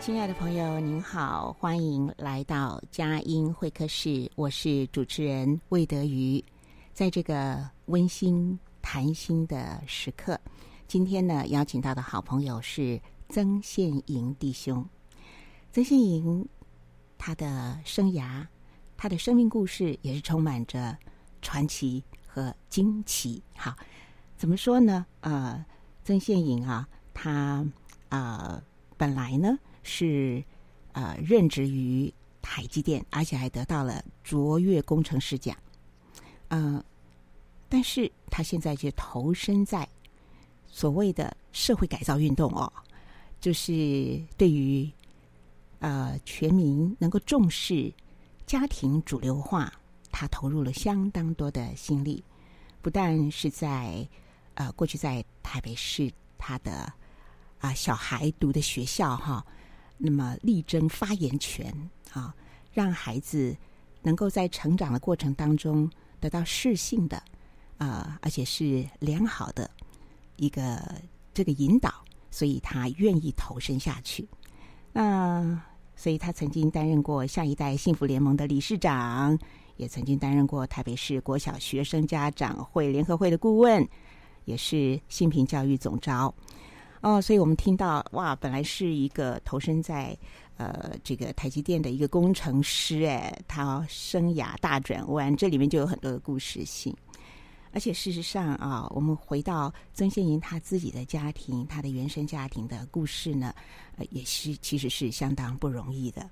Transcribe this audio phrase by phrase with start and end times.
[0.00, 6.42] 亲爱的朋友，您好，欢迎来到佳音会客室，我是主持人魏德瑜。
[6.94, 10.40] 在这个温馨谈心的时刻，
[10.88, 14.82] 今天呢，邀请到的好朋友是曾宪营弟兄。
[15.70, 16.48] 曾宪营
[17.18, 18.46] 他的生涯，
[18.96, 20.96] 他的生命故事也是充满着
[21.42, 23.42] 传奇和惊奇。
[23.54, 23.76] 好，
[24.38, 25.04] 怎么说呢？
[25.20, 25.62] 呃，
[26.04, 27.62] 曾宪营啊，他
[28.08, 28.60] 呃
[28.96, 29.58] 本来呢。
[29.82, 30.42] 是
[30.92, 35.56] 呃，任职于台积电，而且还得到了卓越工程师奖。
[36.48, 36.84] 嗯、呃，
[37.68, 39.88] 但是他现在就投身在
[40.66, 42.72] 所谓的社会改造运动哦，
[43.40, 44.90] 就是对于
[45.78, 47.92] 呃全民能够重视
[48.46, 49.72] 家庭主流化，
[50.10, 52.22] 他投入了相当多的心力。
[52.82, 54.08] 不但是在
[54.54, 56.92] 呃过去在台北市他的
[57.60, 59.46] 啊、小孩读的学校哈。
[60.02, 61.72] 那么力争发言权
[62.12, 62.34] 啊，
[62.72, 63.54] 让孩子
[64.02, 65.88] 能够在成长的过程当中
[66.18, 67.22] 得到适性的
[67.76, 69.70] 啊，而且是良好的
[70.36, 70.82] 一个
[71.34, 71.92] 这个引导，
[72.30, 74.26] 所以他愿意投身下去。
[74.92, 75.62] 那
[75.94, 79.38] 所以他曾经担任过下一代幸福联盟的理事长，
[79.76, 83.86] 也曾经担任过台北市国小学生家长会联合会的顾问，
[84.46, 86.34] 也是新平教育总招。
[87.00, 90.16] 哦，所以我们听到哇，本来是一个投身在
[90.56, 96.94] 呃这个台积电的一个工程师，哎，他生涯大转弯，这里面就有很多的故事性。
[97.72, 103.54] 而且事实上啊，我们回到曾宪莹他自己的家庭，他的原生家庭的故事呢，
[103.96, 106.28] 呃，也是其实是相当不容易的。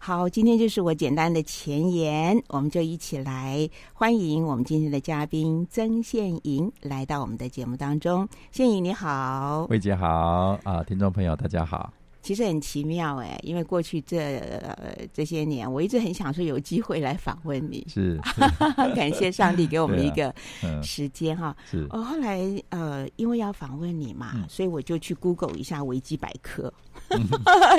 [0.00, 8.26] 好，今天就是我简单的前言，我们就一起来欢迎我们今天的嘉宾曾宪营来到我们的节目当中。
[8.52, 11.92] 宪营你好，魏姐好啊，听众朋友大家好。
[12.28, 18.40] 其实很奇妙哎，因为过去这、呃、这些年，我一直很想说有机会来访问你，是，是
[18.94, 20.34] 感谢上帝给我们一个
[20.82, 21.46] 时间哈。
[21.46, 26.70] 啊嗯、是，我后来呃，因为要访问你嘛，嗯、所以我就去 Google 一下维基百科。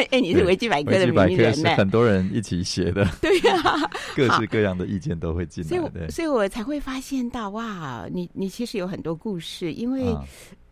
[0.10, 1.70] 哎、你是维基百科的名人呢？
[1.70, 3.06] 是很多人一起写的。
[3.22, 5.70] 对呀、啊，各式各样的意见都会进来。
[5.70, 10.06] 所以，所以我才会发现到哇，你你其实有很多故事，因为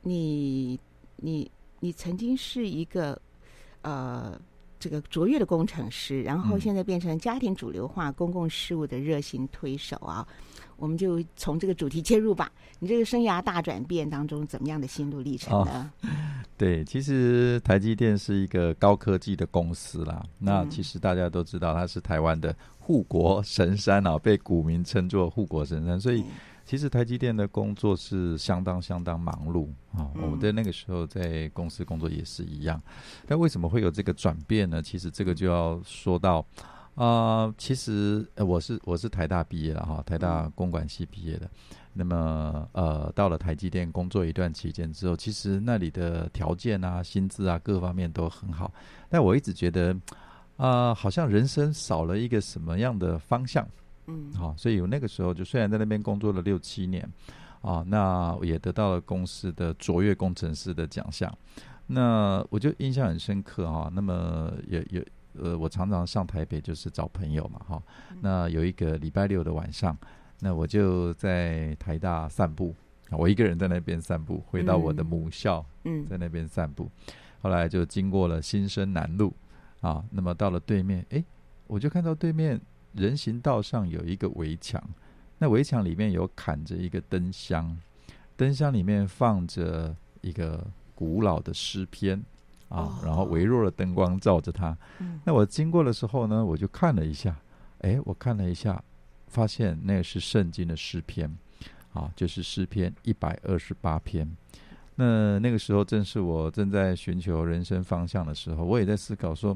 [0.01, 0.81] 你、啊、
[1.17, 3.21] 你你曾经是一个。
[3.87, 4.37] 呃，
[4.77, 10.27] 这个卓越的工程师，然后现在变成家庭主流化公共事务的热心推手啊，
[10.75, 12.51] 我们就从这个主题切入吧。
[12.79, 15.89] 你这个生涯大转变当中，怎么样的心路历程呢？
[16.03, 16.09] 哦，
[16.57, 20.21] 对，其实台积电是一个高科技的公司啦。
[20.37, 26.25] 那其实大家都知道，它是台湾的护国神山啊，被股民称作护国神山，所以。
[26.67, 30.11] 其实台积电的工作是相当相当忙碌啊！
[30.21, 32.79] 我们在那个时候在公司工作也是一样。
[33.25, 34.81] 但为什么会有这个转变呢？
[34.81, 36.45] 其实这个就要说到
[36.95, 41.49] 啊、呃，其实我是我是台大毕业了哈，台大公管系毕业的。
[41.93, 48.69] 那么呃，到了台积电工作一段期间之后，其实那里的条件啊、薪资啊各方面都很好。
[49.07, 49.93] 但我一直觉得
[50.57, 53.65] 啊、呃，好像人生少了一个什么样的方向。
[54.07, 57.07] 嗯，好，所以我那个时候就虽然在那边工作了六七年，
[57.61, 61.29] 啊，那也得到了公司的卓越工程师的奖项，
[61.87, 63.91] 那我就印象很深刻哈。
[63.93, 67.83] 那么也也呃，我常常上台北就是找朋友嘛，哈。
[68.21, 69.95] 那有一个礼拜六的晚上，
[70.39, 72.73] 那我就在台大散步，
[73.11, 76.89] 我一个人在那边散步，回到我的母校，嗯，在那边散步。
[77.41, 79.33] 后来就经过了新生南路，
[79.81, 81.21] 啊，那么到了对面，哎，
[81.67, 82.59] 我就看到对面。
[82.97, 84.83] 人行道上有一个围墙，
[85.37, 87.77] 那围墙里面有砍着一个灯箱，
[88.35, 92.17] 灯箱里面放着一个古老的诗篇
[92.69, 94.75] 啊，哦、然后微弱的灯光照着它。
[94.99, 97.35] 嗯、那我经过的时候呢，我就看了一下，
[97.79, 98.83] 哎，我看了一下，
[99.27, 101.33] 发现那个是圣经的诗篇，
[101.93, 104.29] 啊，就是诗篇一百二十八篇。
[104.95, 109.55] 那那个时候正是我正在寻求人生方向的时候，我也在思考说，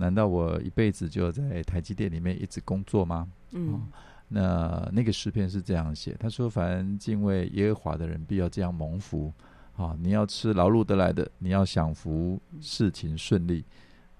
[0.00, 3.28] 难道我一辈子就在台积电里面一直工作吗？
[3.50, 3.80] 嗯、哦，
[4.28, 9.32] 那那个诗篇是这样写，他说：“凡敬畏耶和华的人，必要这样蒙福。
[9.76, 13.64] 啊、哦，你要吃劳碌得来的，你要享福，事情顺利。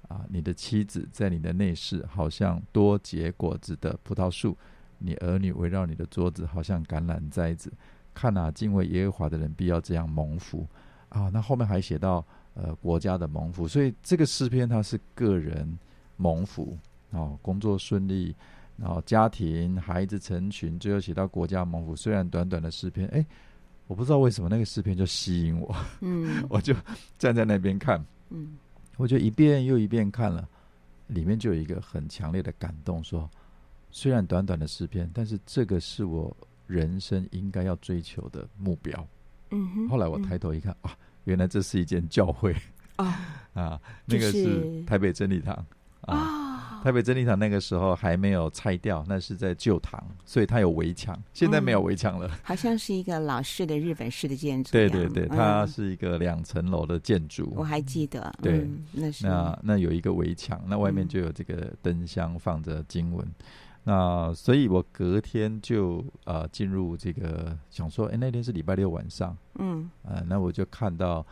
[0.08, 4.52] 啊，你的妻子在你的内室，好像多结果子的葡萄树；
[4.98, 7.72] 你儿女围绕你的桌子，好像橄榄栽子。”
[8.14, 10.66] 看啊，敬畏耶和华的人必要这样蒙福
[11.10, 11.28] 啊！
[11.32, 12.26] 那后面还写到
[12.60, 15.78] 呃国家的蒙福，所以这个诗篇它是个人
[16.16, 16.76] 蒙福
[17.10, 18.34] 哦，工作顺利，
[18.76, 21.94] 然后家庭孩子成群，最后写到国家蒙福。
[21.94, 23.25] 虽然短短的诗篇，哎，
[23.87, 26.75] 我不知道为什么那个诗篇就吸引我，嗯， 我就
[27.16, 28.58] 站在那边看，嗯，
[28.96, 30.49] 我就一遍又一遍看了，
[31.06, 33.31] 里面就有一个很强烈的感动，说
[33.90, 36.37] 虽然短短的诗篇，但是这个是我。
[36.69, 39.08] 人生应该要追求的目标。
[39.52, 39.88] 嗯哼。
[39.88, 42.54] 后来我抬头一看，嗯、啊，原来这是一间教会。
[42.96, 43.12] 哦。
[43.54, 45.54] 啊，那个是台北真理堂。
[46.02, 46.16] 啊。
[46.16, 51.20] 哦、台北真理堂那个时候还没有拆掉，那是在旧堂，所以它有围墙。
[51.34, 52.38] 现在没有围墙了、嗯。
[52.44, 54.70] 好像是一个老式的日本式的建筑。
[54.70, 57.52] 对对对，它是一个两层楼的建筑。
[57.56, 58.32] 我还记得。
[58.40, 63.26] 对，嗯、那是那那有一个围墙，那外面就有这个灯箱，放着经文。
[63.88, 71.25] 那所以，我隔天就呃进入这个，想说，哎，那天是礼拜六晚上，嗯，呃，那我就看到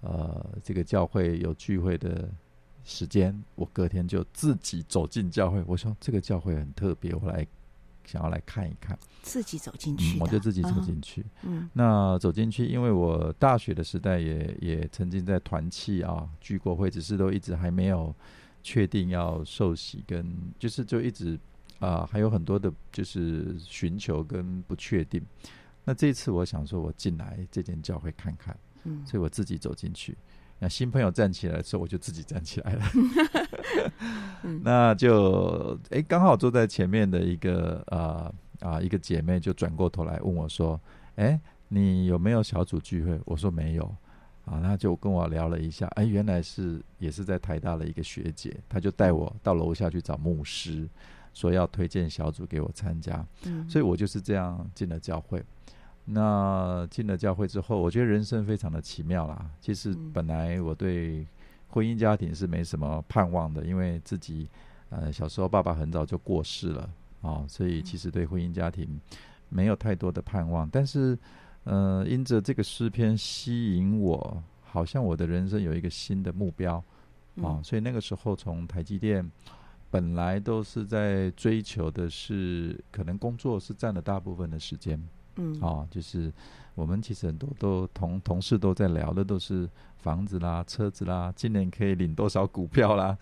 [0.00, 2.30] 呃这个教会有聚会的
[2.84, 7.44] 时间，我隔天就自己走进教会，我说这个教会很特别，我来
[8.04, 9.96] 想要来看一看，自己走进。
[9.96, 18.14] 去，嗯，我就自己走进去，嗯，那走进去，因为我大学的时代也也曾经在团契啊聚过会，只是都一直还没有
[18.62, 21.36] 确定要受洗，跟就是就一直。
[21.80, 25.22] 啊，还有很多的，就是寻求跟不确定。
[25.84, 30.16] 那这一次，我想说，我进来这间教会看看，嗯，所以我自己走进去。
[30.58, 32.84] 那新朋友站起来的时候，我就自己站起来了。
[34.62, 40.80] 那就哎，刚好坐在前面的一个啊啊一个姐妹就转过头来问我说
[41.16, 41.38] ：“哎，
[41.68, 43.84] 你有没有小组聚会？”我说没有。
[44.44, 50.86] 啊，那就跟我聊了一下，哎，原来是也是在台大的一个学姐，她就带我到楼下去找牧师。
[51.34, 55.44] 说要推荐小组给我参加，嗯，所以我就是这样进了教会。
[56.06, 59.50] 那进了教会之后，我觉得人生非常的奇妙啦。
[59.60, 61.26] 其实本来我对
[61.68, 64.48] 婚姻家庭是没什么盼望的，因为自己
[64.90, 66.88] 呃小时候爸爸很早就过世了
[67.22, 68.86] 啊，所以其实对婚姻家庭
[69.48, 70.68] 没有太多的盼望。
[70.70, 71.18] 但是
[71.64, 76.76] 呃，因着这个诗篇吸引我，好像我的人生有一个新的目标
[77.42, 79.28] 啊，所以那个时候从台积电。
[79.94, 85.00] 本来都是在追求的是，可能工作是占了大部分的时间，
[85.36, 86.32] 嗯，啊，就是
[86.74, 93.16] 我们其实很多都同同事都在聊的都是房子啦、车子啦，今年可以领多少股票啦，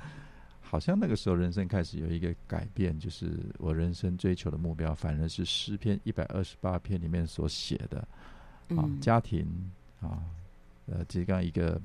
[0.62, 7.98] 好像那个时候人生开始有一个改变，就是我人生追求的目标，反而是诗篇一百二十八篇里面所写的，
[8.79, 9.46] 啊，家庭
[10.00, 10.24] 啊，
[10.86, 11.79] 呃，这样一个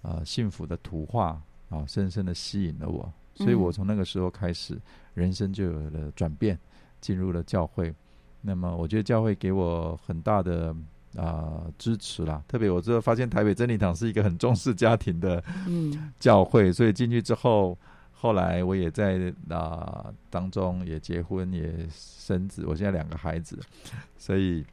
[0.00, 3.12] 呃幸福的图画啊，深深的吸引了我。
[3.34, 4.80] 所以我从那个时候开始，
[5.14, 6.58] 人生就有了转变，
[7.00, 7.94] 进入了教会。
[8.40, 10.70] 那么，我觉得教会给我很大的
[11.16, 12.42] 啊、呃、支持啦。
[12.46, 15.42] 特别我之后发现台北真理堂是一个很重视家庭的
[16.18, 17.78] 教会，所以进去之后，
[18.10, 23.58] 后来我也在啊、呃、当中也结婚也生子，我现在两个孩子，
[24.16, 24.64] 所以。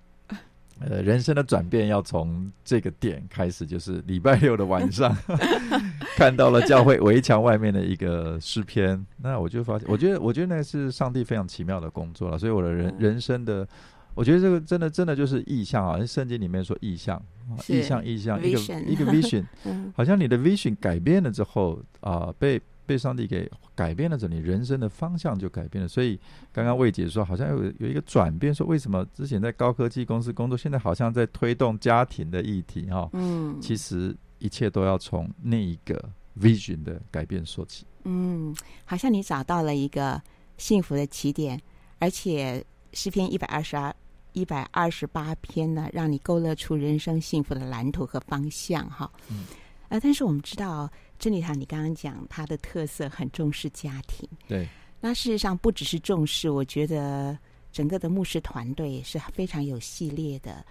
[0.79, 5.15] 呃，人生的转变要从这个点开始，就是礼拜六的晚上
[6.15, 12.38] 看到了教会围墙外面的一个诗篇，那我就发现，我觉得，我觉得那是上帝非常奇妙的工作了。
[12.38, 13.67] 所以我的人人生的，
[14.13, 16.05] 我觉得这个真的真的就是意象啊！
[16.05, 17.21] 圣经里面说意象，
[17.67, 19.43] 意象意象，一个一个 vision，
[19.95, 22.62] 好像你的 vision 改变了之后啊、呃，被。
[22.89, 25.88] 被上帝给改变了，这你人生的方向就改变了。
[25.88, 26.19] 所以
[26.51, 32.89] 刚刚魏姐说，好像有有一个转变，说为什么之前在高科技公司工作，现在好像在推动家庭的议题？
[32.89, 36.03] 哈，嗯，其实一切都要从那一个
[36.39, 37.86] vision 的改变说起。
[38.05, 38.55] 嗯，
[38.86, 40.19] 好像你找到了一个
[40.58, 41.62] 幸福的起点，
[42.00, 43.96] 而且诗篇一百二十二、
[44.34, 48.89] 一百二十八篇呢，让你勾勒出人生幸福的蓝图和方向。
[48.89, 49.46] 哈，嗯，
[49.89, 50.89] 呃，但是我们知道。
[51.19, 54.67] 真理堂，你刚刚讲它的特色很重视家庭，对。
[55.01, 57.38] 那事实上不只是重视，我觉得
[57.71, 60.65] 整个的牧师团队是非常有系列的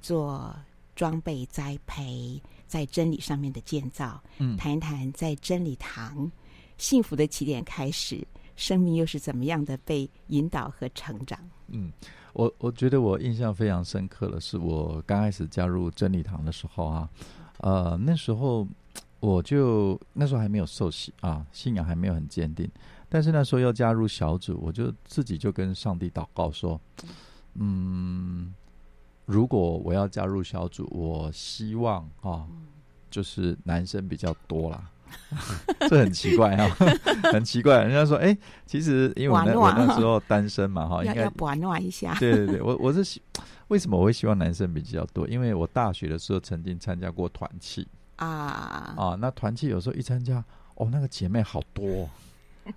[0.00, 0.54] 做
[0.94, 4.22] 装备栽培，在真理上面的建造。
[4.38, 6.30] 嗯，谈一谈在真理堂
[6.78, 11.38] 幸福的起点开始，生命又是怎么样的被引导和成长？
[11.66, 11.92] 嗯，
[12.34, 17.08] 我我觉得我印象非常深刻的是，我刚开始加入真理堂的时候啊，
[17.58, 18.64] 呃，那时候
[19.22, 22.68] 我就那时候还没有受洗啊，信仰还没有很坚定。
[23.08, 26.80] 但是那时候要加入小组，我就自己就跟上帝祷告说
[27.54, 28.52] ：“嗯，
[29.26, 32.48] 如果我要加入小组，我希望啊，
[33.12, 34.90] 就是男生比较多啦。
[35.88, 36.68] ”这很奇怪啊，
[37.32, 37.84] 很奇怪。
[37.84, 43.20] 人家说：“哎、欸，其实因为我那我那时候单身嘛，哈， 应该玩暖一下。”对对对，我我是
[43.68, 45.28] 为什么我会希望男生比较多？
[45.28, 47.86] 因为我大学的时候曾经参加过团契
[48.24, 50.42] 啊啊，那团契有时候一参加，
[50.76, 52.08] 哦，那个姐妹好多。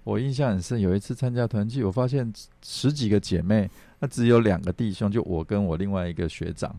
[0.04, 2.32] 我印象很深，有一次参加团契，我发现
[2.64, 6.76] 十几个姐妹，那只有两个弟兄，就我跟我另外一个学长。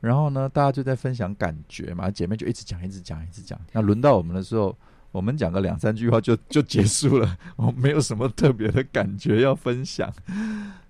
[0.00, 3.60] 然后呢，大家就在分享感觉嘛，姐妹就一直讲，一直讲，一直讲。
[3.72, 4.74] 那轮到我们的时候，
[5.10, 10.10] 我们讲个两三句话就就结束了， 我没有什么特别的感觉要分享。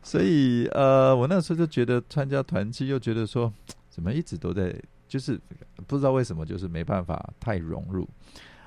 [0.03, 3.53] 所以呃，我那时候就觉得参加团契，又觉得说
[3.91, 4.73] 怎么一直都在，
[5.09, 5.41] 就是
[5.87, 8.09] 不知道为什么，就是没办法太融入。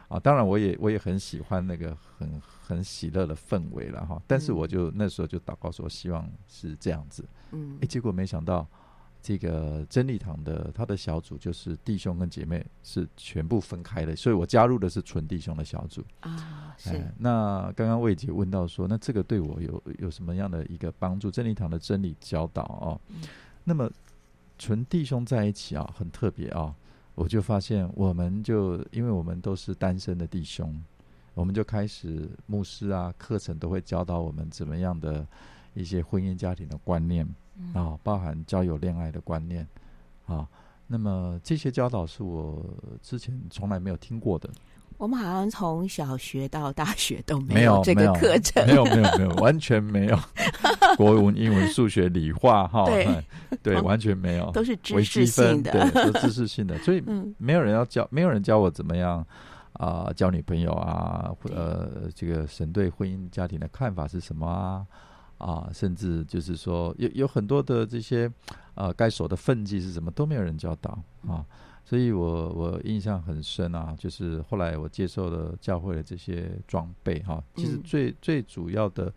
[0.10, 8.68] 啊，当然我也我也很喜欢那个很很喜乐的氛围了哈，但是我就那时候就祷告说，希望是这样子，嗯，哎，结果没想到
[9.22, 17.02] 这个真理堂的他的小组就是弟兄跟姐妹是全部分开的，所以我加入的是纯弟兄的小组啊，是。
[17.18, 21.32] 那刚刚魏姐问到说，那这个对我有有什么样的一个帮助？
[21.32, 23.00] 真理堂的真理教导哦，
[23.64, 23.90] 那么
[24.62, 26.76] 纯弟兄在一起啊，很特别啊。
[27.16, 30.80] 我就发现，我们就因为我们都是单身的弟兄，
[31.34, 35.26] 我们就开始牧师啊，课程都会教导我们怎么样的
[35.74, 37.28] 一些婚姻家庭的观念
[37.74, 39.68] 啊，包含交友恋爱的观念
[40.28, 40.48] 啊。
[40.86, 42.64] 那么这些教导是我
[43.02, 44.48] 之前从来没有听过的。
[45.02, 50.20] 我们好像从小学到大学都没有这个课程，没有没有没有，完全没有。
[50.96, 53.08] 国文、英文、数学、理化哈，对。
[53.64, 57.04] 对，完全没有，都是知识性的，对，都知识性的， 所以
[57.40, 59.26] 没有人要教，没有人教我怎么样
[59.74, 64.86] 啊、呃，交女朋友啊，呃，这个神对婚姻家庭的看法是什么啊？
[65.40, 68.32] 啊，甚至就是说有有很多的这些
[68.76, 70.92] 呃该守的分际是什么，都没有人教导
[71.28, 71.44] 啊。
[71.84, 79.14] 所以我我印象很深啊，就是后来我接受了教会的这些装备哈，其实最、嗯、最主要的，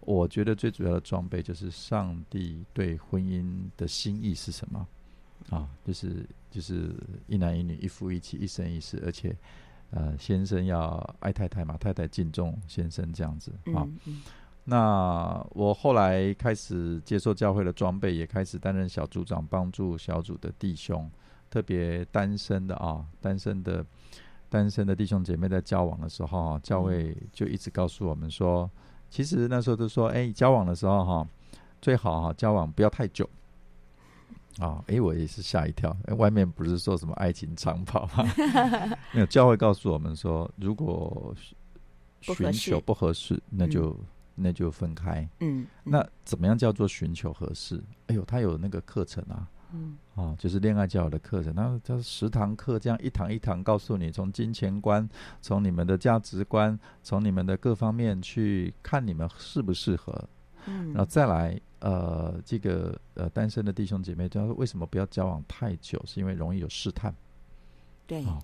[0.00, 4.86] 我觉得最主要的装备就是上帝对婚姻的心意是什么
[5.48, 5.66] 啊？
[5.86, 6.94] 就是就是
[7.26, 9.34] 一男一女一夫一妻一生一世，而且
[9.90, 13.80] 呃先生要爱太太嘛，太太敬重先生这样子啊。
[13.86, 14.20] 嗯嗯、
[14.64, 21.10] 那我后来开始接受教会的装备，也开始担任小组长，帮助小组的弟兄。
[21.50, 23.84] 特别单身的啊，单身的
[24.48, 28.70] 单身的弟兄姐妹在交往的时候，教会就一直告诉我们说，
[29.10, 31.28] 其实那时候都说，哎，交往的时候哈，
[31.82, 33.28] 最好哈交往不要太久
[34.60, 34.82] 啊。
[34.86, 38.24] 哎，我也是吓一跳，外面不是说什么爱情长跑吗？
[39.12, 41.34] 没有，教会告诉我们说，如果
[42.20, 43.98] 寻求不合适，那就
[44.36, 45.28] 那就分开。
[45.40, 47.82] 嗯，那怎么样叫做寻求合适？
[48.06, 49.48] 哎呦，他有那个课程啊。
[49.72, 55.08] 嗯，哦，就是恋爱教育的课程，那它十堂课，这样一堂一堂告诉你，从金钱观，
[55.40, 60.28] 从你们的价值观，从你们的各方面去看你们适不适合，
[60.66, 66.02] 嗯，然后再来，呃，这个呃单身的弟兄姐妹，他说为什么不要交往太久？
[66.04, 67.14] 是因为容易有试探，
[68.06, 68.38] 对，哦，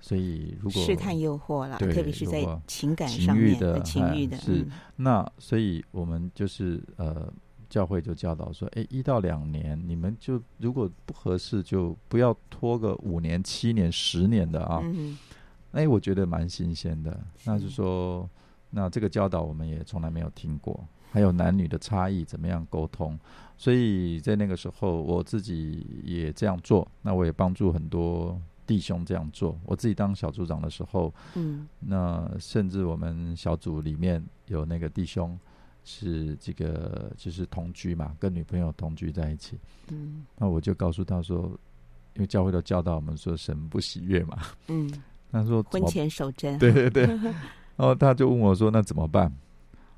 [0.00, 7.32] 所以如果试探诱惑了，特别是在情感上面的情欲的，是，那所以我们就是呃。
[7.70, 14.80] 教会就教导说：“哎，一到两年，你们就如果不合适，就不要拖个五年、七年、十年的啊。
[14.82, 15.16] 嗯”
[15.72, 17.18] 哎，我觉得蛮新鲜的。
[17.44, 18.28] 那就说，
[18.70, 20.84] 那这个教导我们也从来没有听过。
[21.12, 23.18] 还有男女的差异怎么样沟通？
[23.56, 26.86] 所以在那个时候，我自己也这样做。
[27.02, 28.36] 那我也帮助很多
[28.66, 29.56] 弟兄这样做。
[29.64, 35.38] 我自己当小组长的时候，嗯，那甚至我们小组里面有那个弟兄。
[35.84, 39.58] 是这个，就是同居嘛，跟女朋友同居在一起。
[39.88, 41.50] 嗯，那我就告诉他说，
[42.14, 44.38] 因为教会都教导我们说神不喜悦嘛。
[44.68, 44.92] 嗯，
[45.32, 46.58] 他说婚前守贞。
[46.58, 47.06] 对对对。
[47.76, 49.32] 然后他就问我说：“那怎么办？”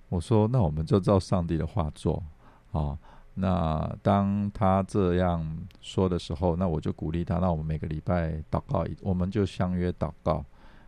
[0.09, 2.23] 我说：“那我们就照上帝的话做
[2.71, 2.97] 啊。
[3.35, 5.45] 那当他这样
[5.81, 7.39] 说的时候，那我就鼓励他。
[7.39, 10.45] 那我们每个礼拜祷告一，我们就相约祷告。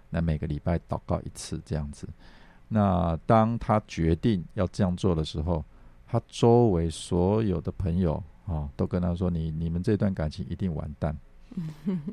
[0.08, 2.08] 那每个礼拜祷告一次，这样子。”
[2.68, 5.64] 那当他决定要这样做的时候，
[6.06, 11.16] 他周围所有的朋友啊，都跟他说：“你你们这段感情一定完蛋。”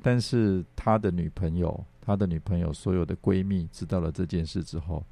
[0.03, 5.03] 但是他的女朋友，他的女朋友所有的闺蜜知道了这件事之后，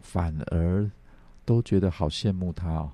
[0.00, 0.88] 反而
[1.44, 2.90] 都觉得好羡慕他哦。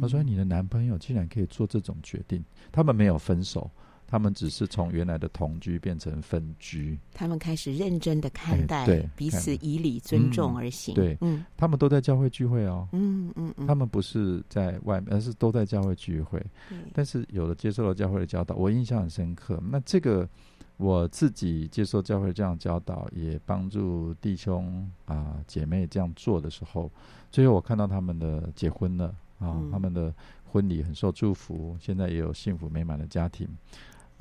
[0.00, 3.70] 他说：“你的男朋友竟然可以做这种决定。”他们没有分手。
[4.12, 10.92] 他们只是从原来的同居变成分居，他们开始认真的看待彼此，以礼尊重而行。
[10.92, 16.44] 嗯、对，嗯，他们都在教会聚会哦，嗯嗯嗯，他们不是在外面，而是都在教会聚会。
[16.92, 19.58] 但是有的接受了教会的教导，我印象很深刻。
[19.70, 20.28] 那这个
[20.76, 26.92] 我自己接受教会这样教导，也帮助弟兄啊姐妹这样做的时候，
[27.30, 29.06] 最后我看到他们的结婚了
[29.38, 30.14] 啊，嗯、他们的
[30.44, 33.48] 婚礼很受祝福，现在也有幸福美满的家庭。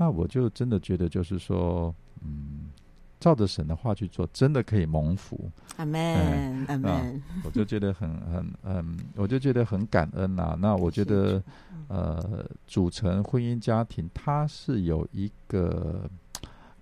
[0.01, 1.93] 那我就真的觉得，就是说，
[2.23, 2.71] 嗯，
[3.19, 5.47] 照着神的话去做，真的可以蒙福。
[5.77, 7.21] 阿门，阿门。
[7.43, 10.57] 我就觉得很很嗯，我就觉得很感恩呐、啊。
[10.59, 11.43] 那我觉得，
[11.87, 16.09] 呃，组成婚姻家庭，它是有一个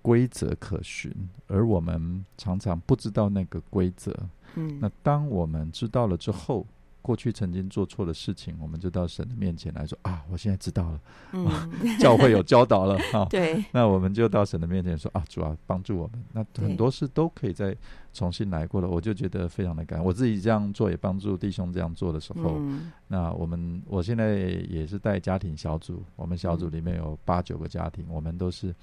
[0.02, 1.14] 规则可循，
[1.48, 4.16] 而我们常常不知道那个规则。
[4.56, 6.66] 嗯，那当我们知道了之后。
[7.02, 11.02] 过去曾经做错的事情，我们就到神的面前来说啊，我现在知道了，
[11.34, 11.48] 嗯、
[11.98, 13.26] 教会有教导了 哈。
[13.30, 16.24] 对，那我们就到神的面前说啊，主啊，帮助我们。
[16.34, 17.76] 那很多事都可以再
[18.14, 20.06] 重新来过了，我就觉得非常的感恩。
[20.06, 24.36] 我自己这样做，也帮助弟兄这样做的时候，嗯、那我们我现在
[24.70, 28.76] 也是带家庭小组，我们小组里面有八九个家庭，我们都是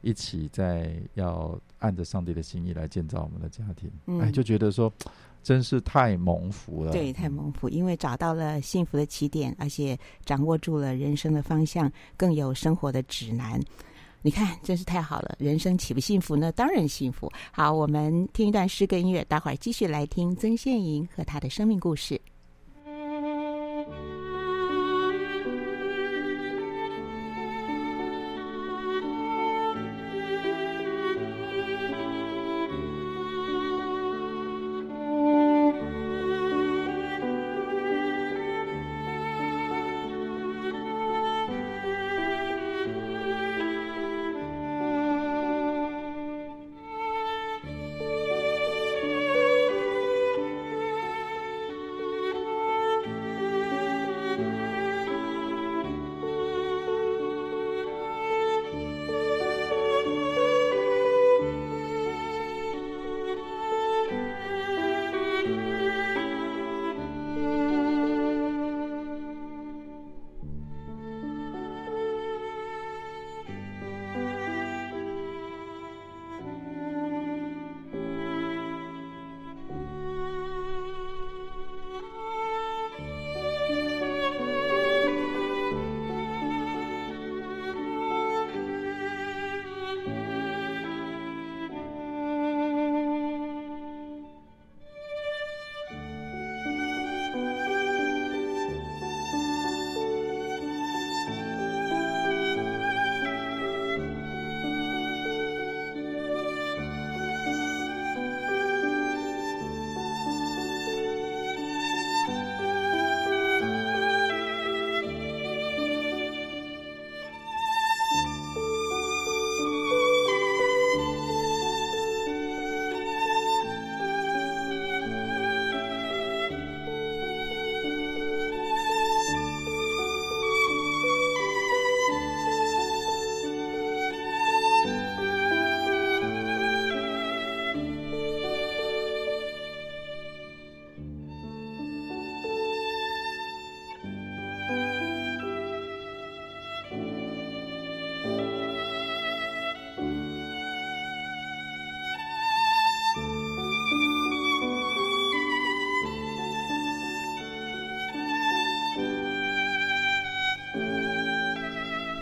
[0.00, 3.90] 一起在要按着上帝的心意来建造我们的家庭。
[4.06, 4.92] 嗯、哎，就觉得说。
[5.48, 13.58] 真是太蒙福了，对，太蒙福，因为找到了幸福的起点，而且掌握住了人生的方向，更有生活的指南。
[14.20, 16.52] 你看，真是太好了，人生岂不幸福呢？
[16.52, 17.32] 当然幸福。
[17.50, 22.20] 好，我们听一段诗歌音乐，待会儿继续来听曾宪营和他的生命故事。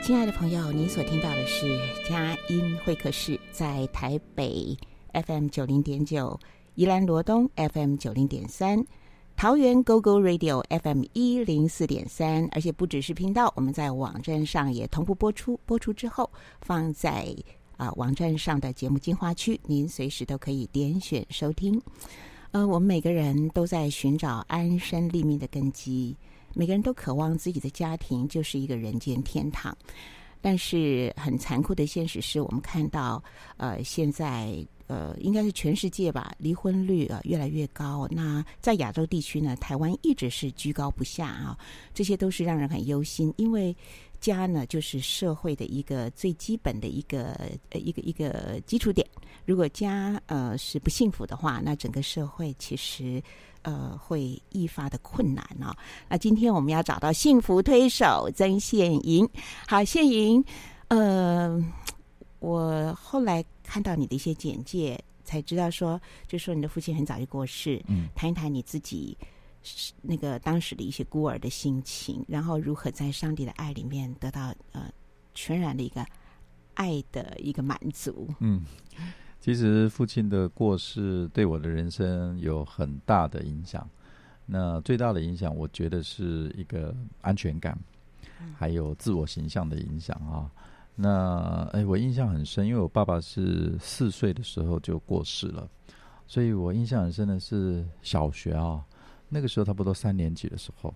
[0.06, 1.66] 亲爱的朋友，您所听到的是
[2.08, 4.78] 佳音会客室，在台北
[5.12, 6.38] FM 九零点九，
[6.76, 8.86] 宜兰罗东 FM 九零点三，
[9.34, 15.58] 桃园 GO GO Radio FM 一零四点三，而且不只是频道，我们在网站上也同步播出。
[15.66, 17.34] 播出之后，放在
[17.76, 21.82] 啊、网站上的节目精华区，您随时都可以点选收听。
[22.56, 26.16] 呃，我们每个人都在寻找安身立命的根基。
[26.54, 29.76] 每个人都渴望自己的家庭就是一个人间天堂，
[30.40, 33.22] 但是很残酷的现实是我们看到，
[33.58, 38.08] 呃，现在呃，应该是全世界吧，离婚率呃越来越高。
[38.10, 41.58] 那在亚洲地区呢，台湾一直是居高不下啊，
[41.92, 43.76] 这些都是让人很忧心，因为。
[44.20, 47.32] 家呢，就是社会的一个最基本的一个
[47.70, 49.06] 呃一个一个基础点。
[49.44, 53.22] 如果家呃是不幸福的话，那整个社会其实
[53.62, 55.76] 呃会愈发的困难啊、哦。
[56.08, 59.28] 那今天我们要找到幸福推手曾宪莹。
[59.68, 60.44] 好，宪莹，
[60.88, 61.64] 呃，
[62.40, 67.80] 我后来看到你的一些简介，才知道说，就说你的父亲很早就过世。
[67.86, 69.16] 嗯，谈一谈你自己。
[70.02, 74.90] 那个当时的一些孤儿的心情，然后如何在上帝的爱里面得到呃
[75.34, 76.04] 全然的一个
[76.74, 78.28] 爱的一个满足。
[78.40, 78.64] 嗯，
[79.40, 83.88] 其实父亲的过世对我的人生有很大的影响。
[84.46, 87.76] 那最大的影响，我觉得是一个安全感，
[88.56, 90.48] 还有自我形象的影响啊。
[90.94, 95.68] 那哎，我印象很深，因为我爸爸是四岁的时候就过世了，
[96.26, 98.84] 所以我印象很深的是小学啊。
[99.28, 100.94] 那个时候差不多三年级的时候，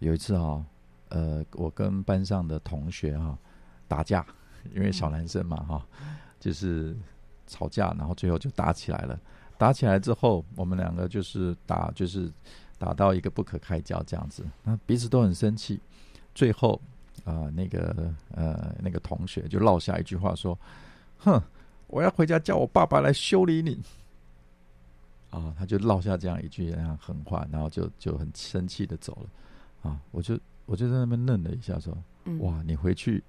[0.00, 0.64] 有一次啊，
[1.08, 3.38] 呃，我跟班上的同学哈、啊、
[3.88, 4.24] 打架，
[4.74, 5.86] 因为小男生嘛哈、啊，
[6.38, 6.96] 就是
[7.46, 9.18] 吵架，然后最后就打起来了。
[9.56, 12.32] 打起来之后，我们两个就是打，就是
[12.78, 15.80] 打到一个不可开交这样子，那彼此都很生气。
[16.34, 16.80] 最后
[17.24, 20.58] 啊、呃，那个呃那个同学就落下一句话说
[21.20, 21.42] ：“哼，
[21.88, 23.80] 我要回家叫我爸爸来修理你。”
[25.30, 29.90] 啊，他就落下这样一句那样狠话，然后就就很生气的走了。
[29.90, 31.96] 啊，我就我就在那边愣了一下，说
[32.40, 33.22] ：“哇，你回去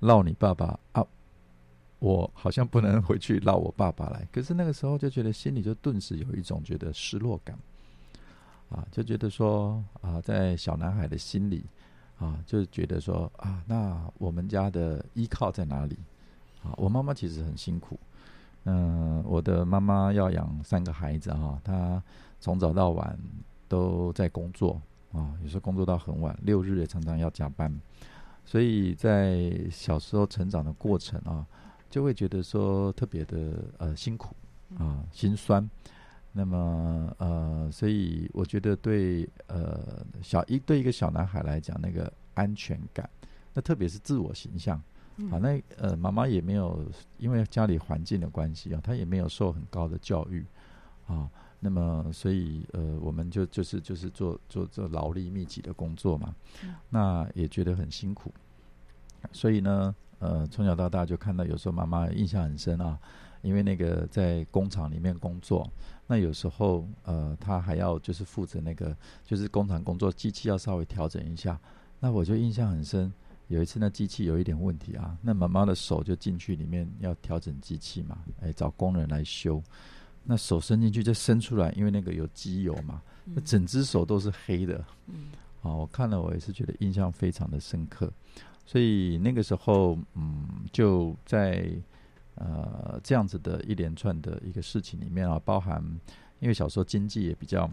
[0.00, 1.06] 闹你爸爸啊！
[2.00, 4.28] 我好像不能回去闹我爸爸来。
[4.30, 7.58] 可是那个时候就觉得心里就顿时有一种觉得失落感。
[8.68, 11.64] 啊，就觉得说啊，在小男孩的心里
[12.18, 15.96] 啊，就觉得说啊，那我们家的依靠在哪里？
[16.62, 17.98] 啊，我妈妈其实很辛苦。”
[18.64, 22.02] 嗯，我的妈妈要养三个孩子哈，她
[22.40, 23.18] 从早到晚
[23.68, 24.80] 都在工作
[25.12, 27.72] 啊，有时候工作到很晚，六日也常常要加班，
[28.44, 31.46] 所以在小时候成长的过程啊，
[31.90, 34.34] 就会觉得说特别的呃辛苦
[34.78, 35.68] 啊，心酸。
[36.36, 43.08] 那么呃，所以我觉得对呃小一对一个小男孩来讲，那个安全感，
[43.52, 44.82] 那特别是自我形象。
[45.30, 46.84] 好，那呃，妈妈也没有
[47.18, 50.44] 因为家里环境的关系啊，她也没有受很高的教育
[51.06, 51.30] 啊。
[51.60, 56.34] 那么，所以呃，我们就就是就是做做做劳力密集的工作嘛，
[56.90, 58.30] 那也觉得很辛苦。
[59.32, 62.98] 所以呢，呃，从小到大就看到有时候妈妈印象很深啊，
[63.40, 65.70] 因为那个在工厂里面工作，
[66.06, 71.58] 那有时候呃，她还要就是负责那个就是工厂工作，机器要稍微调整一下，
[72.00, 73.10] 那我就印象很深。
[73.48, 79.62] 有一次，那机器有一点问题啊，那妈妈的手就进去里面要调整机器嘛，哎，找工人来修。
[80.24, 84.82] 那手伸进去就伸出来，因为那个有机油嘛，那整只手都是黑的。
[85.08, 85.26] 嗯，
[85.60, 88.10] 啊，我看了我也是觉得印象非常的深刻。
[88.64, 91.70] 所以那个时候，嗯，就在
[92.36, 95.84] 呃这样子的一连串的一个事情里面啊，包含
[96.40, 97.64] 因为小时候经济也比较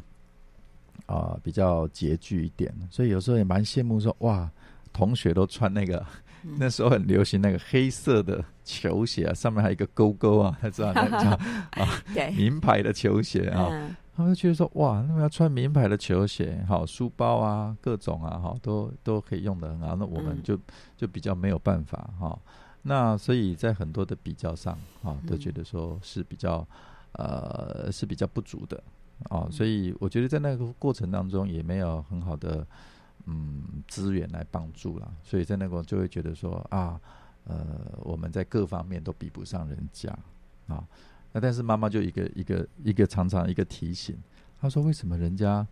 [1.05, 4.51] 啊、呃、比较拮据一点，所以有时候也蛮羡慕说哇。
[4.93, 6.05] 同学都穿那个，
[6.59, 11.29] 那时候很流行那个黑色的球鞋啊，上面还有一个勾勾啊， 他知道那个叫
[11.81, 11.87] 啊，
[12.35, 19.95] 名牌的球鞋啊，嗯、他们就觉得说哇，那么要穿名牌的球鞋，好，书包啊，各种啊，好，都都可以用的很好。
[19.95, 20.57] 那我们就
[20.97, 22.37] 就比较没有办法哈。
[22.83, 26.67] 那所以在很多的比较上啊，都觉得说是比较
[27.13, 28.81] 呃是比较不足的
[29.29, 29.47] 啊。
[29.51, 32.65] 所以我觉得在那个过程当中也没有很好的。
[33.25, 36.99] 嗯，资源来帮助了，所以在那个就会觉得说啊，
[37.45, 40.09] 呃，我们在各方面都比不上人家
[40.67, 40.83] 啊。
[41.33, 44.17] 那但是妈妈就一个一个一个常常一个提醒，
[44.59, 45.65] 她说为什么人家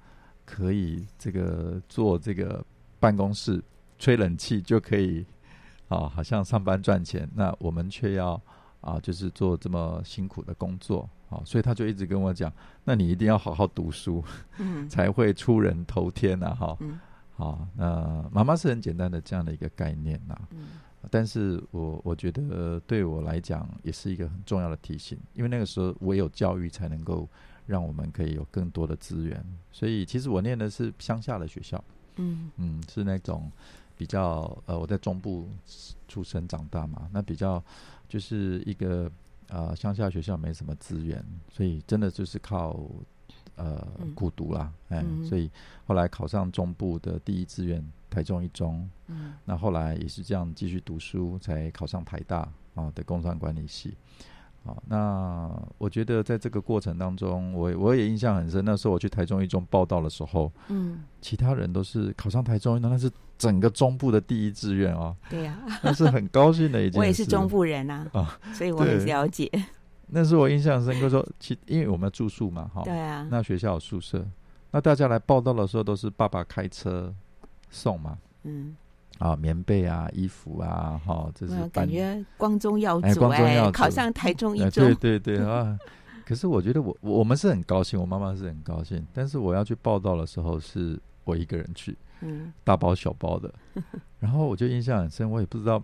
[0.45, 2.65] 可以这个做这个
[2.99, 3.61] 办公室
[3.97, 5.25] 吹冷气就可以
[5.89, 8.41] 啊，好像上班赚钱，那我们却要
[8.81, 11.41] 啊，就是做这么辛苦的工作啊。
[11.43, 12.51] 所以她就一直跟我讲，
[12.85, 14.23] 那你一定要好好读书，
[14.59, 16.77] 嗯， 才会出人头天呐，哈。
[16.79, 16.99] 嗯
[17.39, 20.67] 好，那妈妈是很简单的这样的一个概念呐，嗯，
[21.09, 27.25] 但是我我觉得对我来讲也是一个很重要的提醒，因为那个时候唯有教育才能够
[27.65, 31.81] 让我们可以有更多的资源，所以其实我念的是乡下的学校，
[32.17, 33.49] 嗯嗯，是那种
[33.95, 35.47] 比较呃我在中部
[36.09, 37.63] 出生长大嘛，那比较
[38.09, 39.09] 就是一个
[39.47, 42.77] 呃乡下学校没什么资源，所以真的就是靠。
[43.59, 45.51] 呃苦读啦，哎、嗯，所以
[45.85, 53.95] 后来考上中部的第一志愿台中一中，嗯，那后来也是这样继续读书，才考上台大啊的工商管理系。
[54.63, 58.63] 好，那我觉得在这个过程当中，我我也印象很深。
[58.65, 65.15] 那时候我去台中一中报道的时候，嗯，其他人都是考上台中一中，那是整个中部的第一志愿哦。
[65.29, 66.99] 对呀、啊，那是很高兴的一件事。
[66.99, 69.49] 我也是中部人啊，啊，所以我很了解。
[70.09, 74.25] 那是我印象深刻说，说其因为我们要住宿嘛，哈，对啊，那学校有宿舍，
[74.71, 77.13] 那大家来报道的时候都是爸爸开车
[77.69, 78.75] 送嘛，嗯。
[79.17, 85.77] 啊，棉被啊，衣服啊，哈、哦，这是感觉光宗耀祖哎，光宗耀祖，考上台中一中，对对对啊。
[86.25, 93.53] 可是我觉得我我们是很高兴，我妈妈是很高兴，但是我要去报道的时候是我一个人去，嗯，大包小包的，
[94.19, 95.83] 然后我就印象很深，我也不知道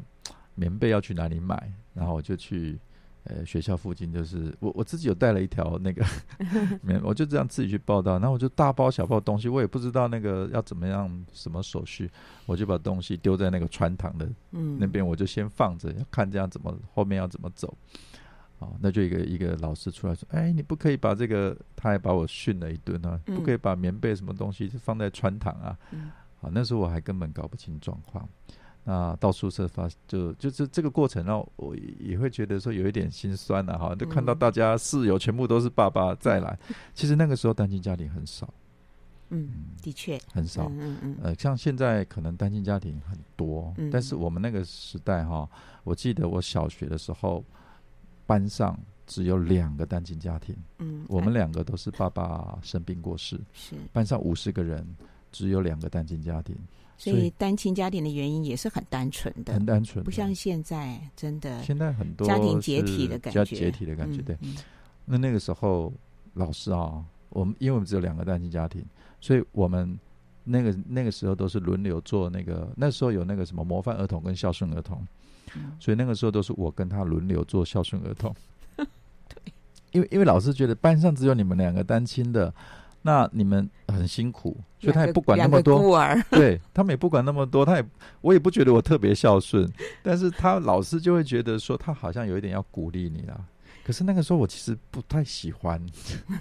[0.53, 2.79] 棉被要去哪里买，然后我就去。
[3.25, 6.05] 呃，学校附近就是我我自己有带了一条那个
[6.83, 12.09] 棉，我就这样自己去报道，然后我就大包小包东西，我也不知道那个要怎么样什么手续，
[12.45, 17.75] 我就把东西丢在那个穿堂的那边，我就先放着，要看这样怎么后面要怎么走。
[18.59, 25.77] 哦，那就一个一个老师出来说，哎，你不可以把这个，他还把我训了一顿啊，不可以把棉被什么东西放在穿堂啊。
[26.39, 28.29] 好，那时候我还根本搞不清状况。
[28.87, 36.55] 那到宿舍发就就是这个过程，让我也会觉得说有一点心酸了哈，就看到大家室友全部都是爸爸再来，
[36.93, 38.53] 其实那个时候单亲家庭很少，
[39.29, 39.49] 嗯，
[39.81, 40.19] 的确。
[40.31, 45.49] 很少，嗯嗯嗯，呃，像现在可能单亲家庭很多，但是我们那个时代哈，
[45.83, 47.43] 我记得我小学的时候，
[48.27, 53.75] 班上只有两个单亲家庭，嗯，我们两个都是爸爸生病过世，是。
[53.91, 54.85] 班上五十个人，
[55.31, 56.55] 只有两个单亲家庭。
[56.97, 61.61] 所以单亲家庭的原因也是很单纯的，很单纯，不像现在真的。
[61.61, 64.37] 现在很多家庭解体的感觉，解体的感觉，对。
[65.03, 65.91] 那那个时候，
[66.35, 68.83] 老师啊，我们因为我们只有两个单亲家庭，
[69.19, 69.99] 所以我们
[70.45, 72.71] 那个那个时候都是轮流做那个。
[72.77, 75.05] 那时候有那个什么模范儿童跟孝顺儿童，
[75.79, 78.33] 所以那个时候都是我跟他轮流做孝顺儿童。
[78.77, 79.53] 对，
[79.91, 82.53] 因为因为老师觉得班上只有你们两个单亲的。
[83.07, 85.77] 那你们很辛苦，所以他也不管那么多。
[85.77, 87.85] 孤儿， 对他们也不管那么多，他也
[88.21, 93.39] 我也不觉得我特别孝顺， 但是他老师就会觉得说他好像有一点要鼓励你啦。
[93.85, 95.79] 可是那个时候我其实不太喜欢。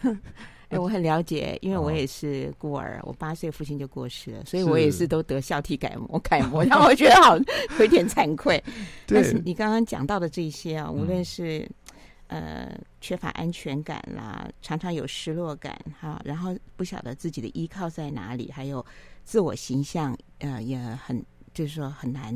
[0.70, 7.37] 哎，我很了解，因为我也是孤儿，我八岁父亲就过世了，所以我也是都得孝悌改模楷模，让我觉得好
[7.79, 8.64] 有点惭愧。
[9.07, 11.68] 但是你刚刚讲到的这些啊，无论是。
[12.35, 18.85] 呃，缺乏安全感啦，常常有失落感哈，然后不晓得自己的依靠在哪里，还有
[19.23, 22.35] 自我形象，呃，也很就是说很难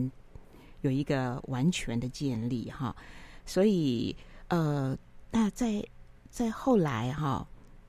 [0.82, 2.94] 有一个完全的建立哈。
[3.44, 4.14] 所以
[4.46, 4.96] 呃，
[5.32, 5.84] 那在
[6.30, 7.44] 在后来哈，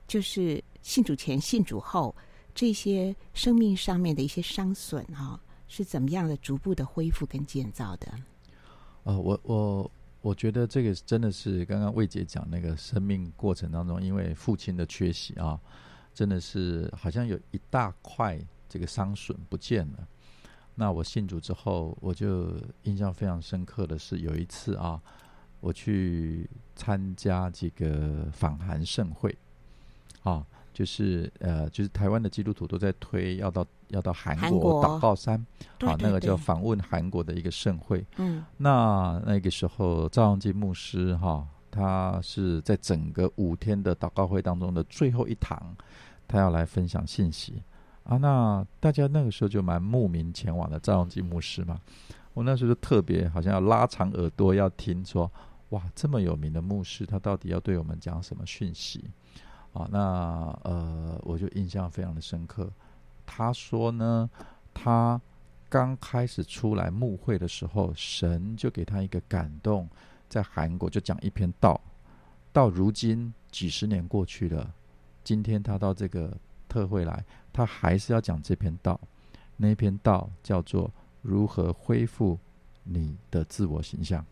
[0.08, 2.12] 就是信主前、信主后
[2.56, 8.12] 这些生命上面的一些伤损哈，是怎么样的逐步的恢复跟建造的？
[9.04, 9.88] 呃，我我。
[10.22, 15.58] 我觉得这个真的是刚刚魏姐讲那个生命过程当中，因为父亲的缺席啊，
[16.12, 20.06] 真的是好像有一大块这个伤损不见了。
[20.74, 25.00] 那我信主之后，我就印象非常深刻的是有一次啊，
[25.60, 29.36] 我去参加这个访韩盛会
[30.22, 30.46] 啊。
[30.72, 35.44] 就是呃，就是台湾的基督徒都在推要到要到韩国祷告山，
[35.80, 38.04] 好，那个叫访问韩国的一个盛会。
[38.16, 45.74] 嗯，那那个时候赵阳基牧师哈、哦，他是在整个五天的祷告会当中的最后一堂，
[46.26, 47.62] 他要来分享信息
[48.04, 48.16] 啊。
[48.16, 51.80] 那大家那个时候就蛮慕名前往的赵阳基牧师嘛。
[52.32, 55.30] 我那时候就特别好像要拉长耳朵要听说，
[55.70, 59.04] 哇，这么有名的牧师，他到底要对我们讲什么讯息？
[59.72, 62.70] 啊，那呃，我就印象非常的深刻。
[63.32, 64.28] 他说呢，
[64.74, 65.20] 他
[65.68, 69.88] 刚开始出来牧会的时候，神就给他一个感动，
[70.28, 71.80] 在韩国就讲一篇道。
[72.52, 74.74] 到如今几十年过去了，
[75.22, 76.36] 今天他到这个
[76.68, 79.00] 特会来，他还是要讲这篇道。
[79.56, 80.90] 那篇道叫做
[81.22, 82.36] 如何恢复
[82.82, 84.26] 你的自我形象。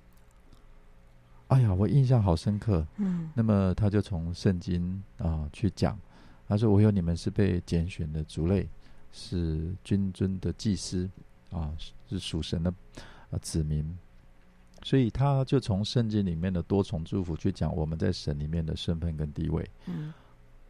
[1.46, 2.84] 哎呀，我印象好深刻。
[2.96, 5.96] 嗯，那么他就从圣经啊、呃、去讲，
[6.48, 8.68] 他说：“我有你们是被拣选的族类，
[9.12, 11.08] 是君尊的祭司
[11.50, 11.72] 啊，
[12.08, 12.72] 是属神的
[13.30, 13.96] 啊子民。”
[14.84, 19.68] 所以他就从圣经里面的多重祝福去讲我们在神里面的身份跟地位。
[19.86, 20.14] 嗯，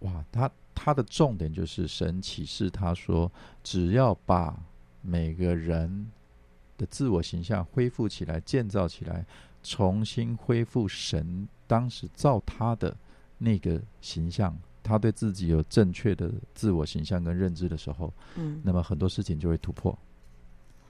[0.01, 3.31] 哇，他他的重点就是神启示他说，
[3.63, 4.59] 只要把
[5.03, 6.11] 每个人
[6.79, 9.27] 的自我形象恢复起来，建造起来。
[9.61, 12.97] 重新恢复神当时造他的
[13.37, 14.57] 那个形象，
[14.89, 19.97] 他对自己有正确的自我形象跟认知的时候，嗯，那么很多事情就会突破。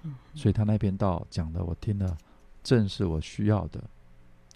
[0.05, 2.17] 嗯，所以他那篇道讲的，我听了，
[2.63, 3.83] 正是我需要的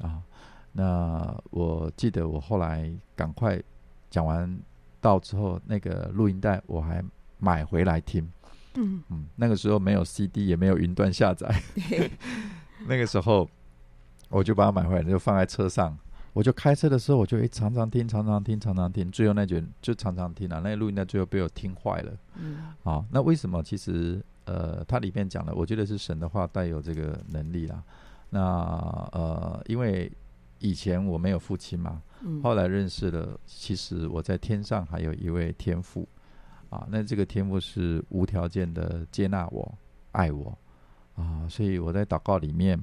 [0.01, 0.23] 啊。
[0.71, 3.61] 那我记得我后来赶快
[4.09, 4.59] 讲完
[5.01, 7.05] 道之后，那个录音带我还
[7.39, 8.27] 买回来听。
[8.75, 11.63] 嗯嗯，那个时候没有 CD，也没有云端下载。
[12.89, 13.47] 那个时候
[14.31, 15.99] 我就把它买回来，就放在车上。
[16.33, 19.11] 我就开车的时候，我就会常常听，常常听，常常听。
[19.11, 22.13] 最后那卷就常常听啊，那录音带最后被我听坏了。
[22.37, 23.63] 嗯，好，那为什么？
[23.63, 27.83] 其实呃，它里面讲的，我觉得是神的话带有这个能力啦。
[28.31, 28.41] 那
[29.13, 30.11] 呃，因为
[30.59, 36.09] 以前我没有父亲嘛，嗯后来认识了，其实我在天上还有一位天父
[36.71, 36.87] 啊。
[36.91, 39.79] 那这个天父是无条件的接纳我、
[40.13, 40.57] 爱我
[41.15, 42.83] 啊，所以我在祷告里面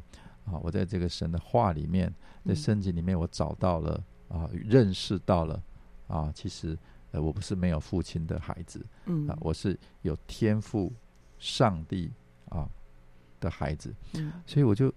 [0.52, 2.14] 啊，我在这个神的话里面。
[2.46, 5.62] 在圣经里面，我找到了啊，认识到了
[6.08, 6.76] 啊，其实
[7.12, 10.92] 呃，我不是没有父亲的孩子，嗯啊，我是有天赋
[11.38, 12.10] 上帝
[12.48, 12.68] 啊
[13.40, 14.92] 的孩子，嗯，所以我就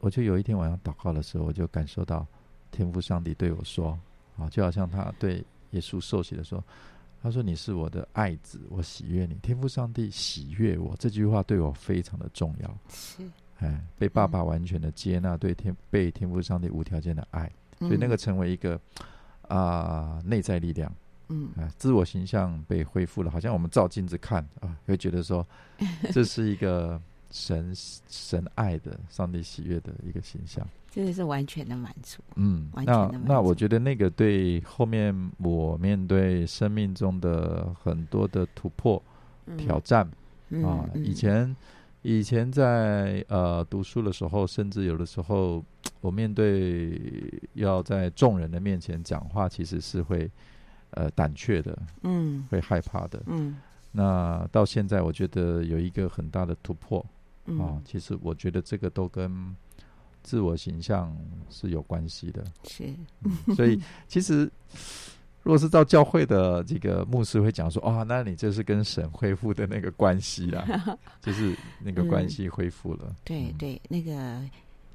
[0.00, 2.26] 我就有一天晚上祷告的时候，我就感受到
[2.72, 3.98] 天赋上帝对我说
[4.36, 6.62] 啊，就好像他对耶稣受洗的时候，
[7.22, 12.78] 他说：“你是我的爱子，我喜悦你。”天赋上帝喜悦我，这句话对我非常的重要。
[12.90, 13.30] 是。
[13.62, 18.78] 哎，被爸爸完全的接纳，对天被天赋上帝无条件的爱，所以那个成为一个
[19.46, 20.92] 啊内在力量，
[21.28, 25.46] 嗯，啊，自我形象被恢复了，好像我们照镜子看啊，会觉得说
[26.12, 27.72] 这是一个神
[28.08, 39.00] 神爱的上帝喜悦的一个形象，真的是完全的满足，嗯，那那我觉得那个对后面我面对生命中的很多的突破
[39.56, 40.04] 挑战
[40.64, 41.54] 啊，以前。
[42.02, 45.64] 以前在呃读书的时候，甚至有的时候，
[46.00, 47.00] 我面对
[47.54, 50.30] 要在众人的面前讲话，其实是会
[50.90, 53.56] 呃胆怯的，嗯，会害怕的，嗯。
[53.92, 57.04] 那到现在，我觉得有一个很大的突破，
[57.46, 59.54] 嗯、啊，其实我觉得这个都跟
[60.22, 61.16] 自我形象
[61.50, 62.84] 是有关系的，是，
[63.22, 64.50] 嗯、所以 其实。
[65.42, 70.64] 如果是到教会的这个牧师会讲说，哦，那你这是跟神恢复的那个关系啦，
[71.20, 73.00] 就是那个关系恢复了。
[73.06, 74.40] 嗯、对对，那个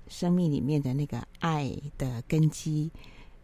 [0.08, 2.90] 生命里面的那个爱的根基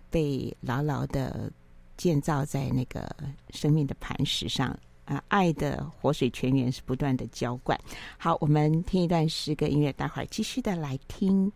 [0.10, 1.52] 被牢牢的
[1.98, 3.14] 建造在那个
[3.50, 7.78] 生命的磐石上啊，爱的活水泉源是不断的浇灌。
[8.18, 11.52] 好，我们听一段诗歌音乐，待会儿继续的来听。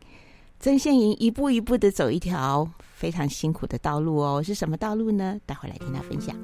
[0.59, 5.39] 曾宪莹一步一步的走一条非常辛苦的道路哦，是什么道路呢？
[5.45, 6.35] 待会儿来听他分享。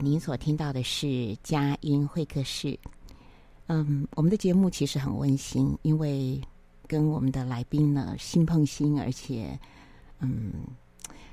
[0.00, 2.78] 您所听到的是佳音会客室。
[3.66, 6.40] 嗯，我们的节目其实很温馨，因为
[6.86, 9.58] 跟我们的来宾呢心碰心，而且
[10.18, 10.52] 嗯，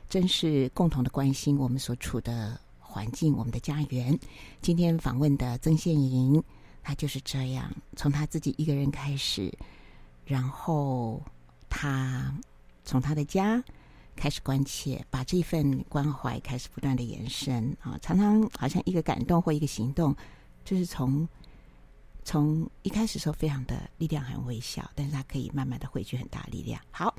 [0.10, 4.18] 真是共同的关心我们所处的环境，我们的家园。
[4.62, 6.42] 今天访问的曾宪莹，
[6.82, 9.52] 他就是这样，从他自己一个人开始，
[10.26, 11.22] 然后
[11.70, 12.34] 他
[12.86, 13.64] 从他的家。
[14.16, 17.98] 开始关切，把这份关怀开始不断的延伸啊！
[18.02, 20.16] 常常好像一个感动或一个行动，
[20.64, 21.28] 就是从
[22.24, 26.80] 从一开始时候非常的力量很微小，但是它可以慢慢的汇聚很大力量。
[26.92, 27.16] 好，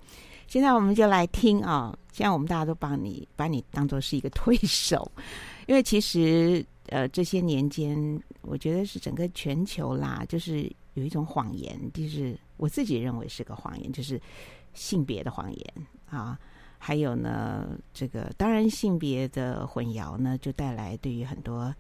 [0.46, 1.96] 现在我们就来听啊！
[2.12, 5.10] 现在我们大家都帮你把你当做是一个推手，
[5.66, 14.20] 因为其实呃这些年间，我觉得是整个全球啦，就是有一种谎言，就是我自己认为是个谎言，就是
[14.72, 15.74] 性别的谎言
[16.08, 16.38] 啊。
[16.84, 21.72] 还有呢，这个当然性别的混淆呢，就带来对于很多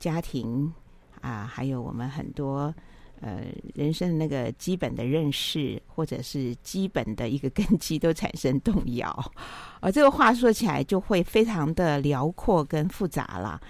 [0.00, 0.72] 家庭
[1.20, 2.74] 啊，还有我们很多
[3.20, 3.44] 呃
[3.76, 9.32] 人生的那个基本的认识，或者是基本的一个根基都产生动摇，
[9.78, 13.60] 而这个话说起来就会非常的辽阔跟复杂了。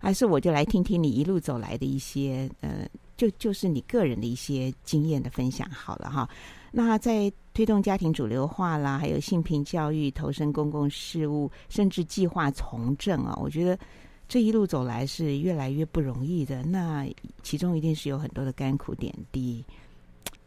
[0.00, 6.28] 还是我就来听听你一路走来的一些呃，就就是你个人的一些经验的分享好了哈。
[6.76, 13.78] 那在推动家庭主流化啦，还有性平教育、投身公共事务，甚至计划从政啊，我觉得
[14.26, 16.64] 这一路走来是越来越不容易的。
[16.64, 17.06] 那
[17.44, 19.64] 其中一定是有很多的甘苦点滴，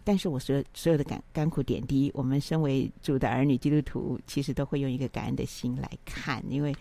[0.04, 6.76] 但是我所有所有的甘甘苦点滴，我们身为主的儿女基督徒，其实都会用一个感恩的心来看，因为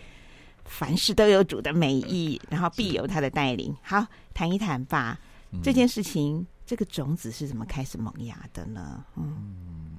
[0.64, 3.72] 凡事都有主的美意，然后必有他的带领。
[3.80, 5.20] 好，谈一谈吧，
[5.62, 6.44] 这件事情。
[6.66, 9.04] 这个种子是怎么开始萌芽的呢？
[9.14, 9.94] 嗯，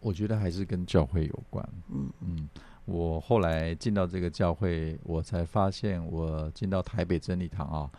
[0.00, 1.68] 我觉得还是跟教会有关。
[1.90, 2.48] 嗯嗯，
[2.86, 7.90] 我后来进到这个教会，我才发现，我进到台北真理堂啊，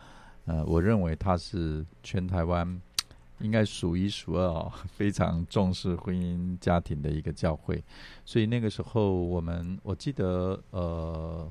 [0.46, 2.82] 呃，我认为它是全台湾
[3.38, 7.80] 应该数一数二啊，非常重视婚姻家庭的一个教会。
[8.24, 11.48] 所以那个时候，我们我记得，呃，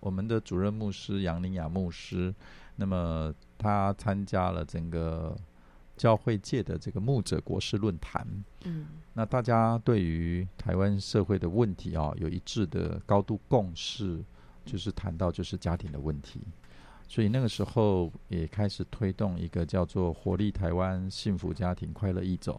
[0.00, 2.34] 我们的主任牧师杨林雅牧师，
[2.76, 5.34] 那么他参加了整个。
[6.00, 8.26] 教会界的这个牧者国事论坛，
[8.64, 14.24] 嗯，那大家对于台湾社会的问题啊，有一致的高度共识，
[14.64, 16.40] 就是谈到就是家庭的问题，
[17.06, 22.58] 所以那个时候也开始推动一个叫做“活力台湾幸福家庭快乐一走”，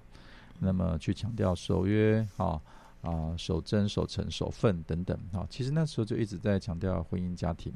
[0.61, 2.61] 那么去强调守约啊
[3.01, 7.73] 啊守贞守诚守份等等啊，其实那时候就一直在强调婚姻家庭。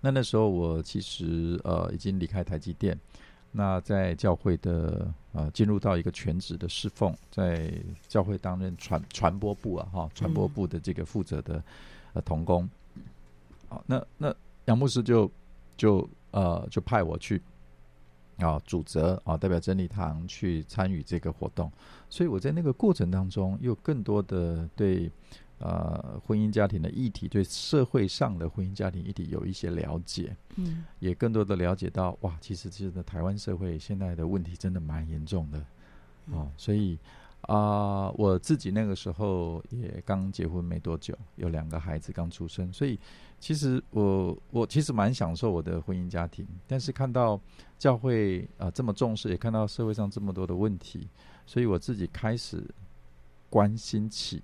[0.00, 2.98] 那那时候我其实呃已经离开台积电。
[3.52, 7.72] 那在教会的呃，进入到一个全职的侍奉，在
[8.08, 11.62] 教会担任传传播部啊，哈，传播部的这个负责的
[12.14, 12.68] 呃同工。
[13.68, 14.34] 好，那那
[14.64, 15.30] 杨牧师就
[15.76, 17.40] 就呃就派我去
[18.38, 21.70] 啊主责啊代表真理堂去参与这个活动，
[22.08, 25.10] 所以我在那个过程当中又更多的对。
[25.62, 35.64] 呃，婚姻家庭的议题，对社会上的婚姻家庭议题有一些了解，嗯，也更多的了解到，哇，其实其实台湾社会现在的问题真的蛮严重的，
[36.26, 36.98] 嗯、哦，所以
[37.42, 42.98] 啊、呃，我自己那个时候也刚结婚没多久，有两个孩子刚出生，所以
[43.38, 47.40] 其实我我其实蛮享受我的婚姻家庭，但是看到
[47.78, 51.08] 教会啊、呃、这么重视，也看到社会上这么多的问题，
[51.46, 52.68] 所以我自己开始
[53.48, 54.42] 关心起。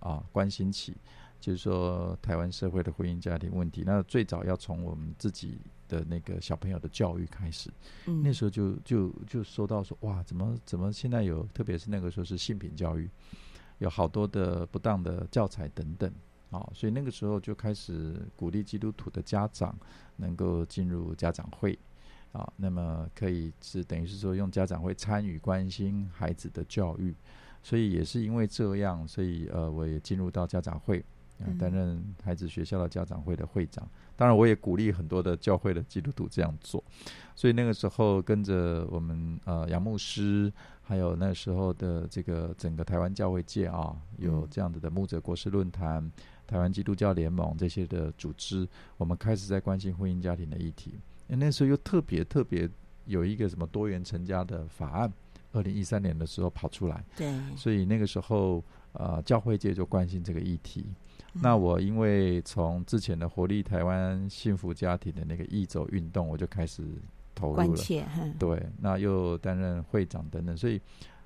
[0.00, 0.96] 啊，关心起，
[1.40, 7.70] 就是说台湾社会的婚姻家庭问题，那最早要从我们自己的那个小朋友的教育开始。
[8.06, 13.10] 嗯，那时候就就就说到说，哇，怎么怎么现在有，特别是那个时候是性品教育，
[13.78, 16.12] 有好多的不当的教材等等。
[16.50, 19.78] 啊，所以那个时候就开始鼓励基督徒的家长
[20.16, 21.78] 能够进入家长会。
[22.32, 27.14] 啊，那么可以是等于是说用家长会参与关心孩子的教育。
[27.62, 31.04] 所以也是因为这样，所以呃，我也进入到家长会，
[31.38, 33.86] 呃，担任孩子学校的家长会的会长。
[34.16, 36.82] 当然，我也鼓励很多的教会的基督徒这样做。
[37.36, 40.52] 所以那个时候跟着我们呃杨牧师，
[40.82, 46.10] 还有那时候的这个整个台湾教会界啊，有这样子的牧者国事论坛、
[46.46, 50.98] 台湾基督教联盟这些的组织，我们开始在关心婚姻家庭的议题。
[51.28, 52.68] 那时候又特别特别
[53.04, 55.12] 有一个什么多元成家的法案。
[55.52, 60.84] 二零一三年的时候跑出来，对，所以那个时候，呃，教会界就关心这个议题。
[61.34, 66.82] 嗯、那我因为从之前的活力台湾幸福家庭的那个义走运动，我就开始
[67.34, 68.04] 投入了，切
[68.38, 70.76] 对，那又担任会长等等，所以，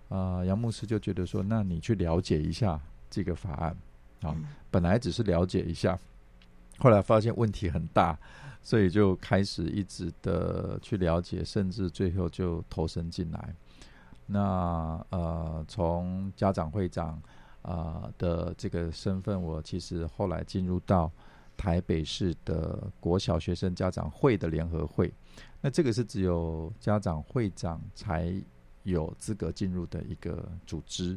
[0.09, 3.77] 啊、呃，杨牧师就觉得说，那你去了解一下这个法案。
[4.23, 5.99] 啊，嗯、本来只是了解一下，
[6.79, 8.17] 后来发现问题很大，
[8.63, 13.55] 所以就开始一直的去了解，甚至最后就投身进来。
[14.33, 17.21] 那呃，从家长会长
[17.61, 21.11] 啊、的这个身份，我其实后来进入到
[21.57, 25.13] 台北市的国小学生家长会的联合会。
[25.61, 28.35] 那这个是只有家长会长才
[28.83, 31.17] 有资格进入的一个组织。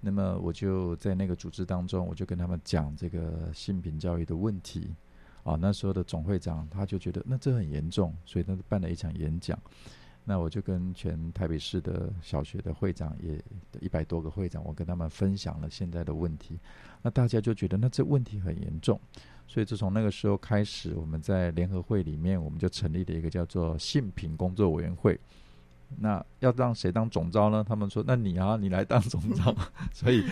[0.00, 4.94] 那么我就在那个组织当中，我就跟他们讲这个性平教育的问题。
[5.42, 9.58] 啊，那时候的总会长他就觉得那这很严重，所以他办了一场演讲。
[10.30, 13.42] 那我就跟全台北市的小学的会长，也
[13.80, 16.60] 一百多个会长，我跟他们分享了现在的问题。
[17.00, 19.00] 那大家就觉得，那这问题很严重，
[19.46, 25.18] 所以自从那个时候开始，我们在联合会里面，我们就成立了一个叫做性平工作委员会。
[25.96, 27.64] 那要让谁当总招呢？
[27.66, 29.54] 他们说：“那你啊，你来当总招。
[29.92, 30.22] ”所以，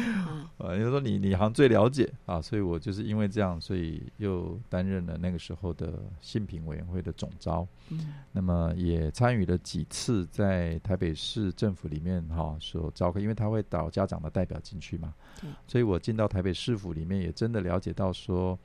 [0.58, 7.66] 呃，就说你你好像最了解啊，所以我就是因为这样，所以又担任了那个时候的信品委员会的总招。
[7.88, 15.14] 嗯，那么也参与了几次在台北市政府里面哈、啊、所召开，因为他会导家长的代表进去嘛。
[15.40, 18.58] 对，所以我进到台北市府里面，也真的了解到说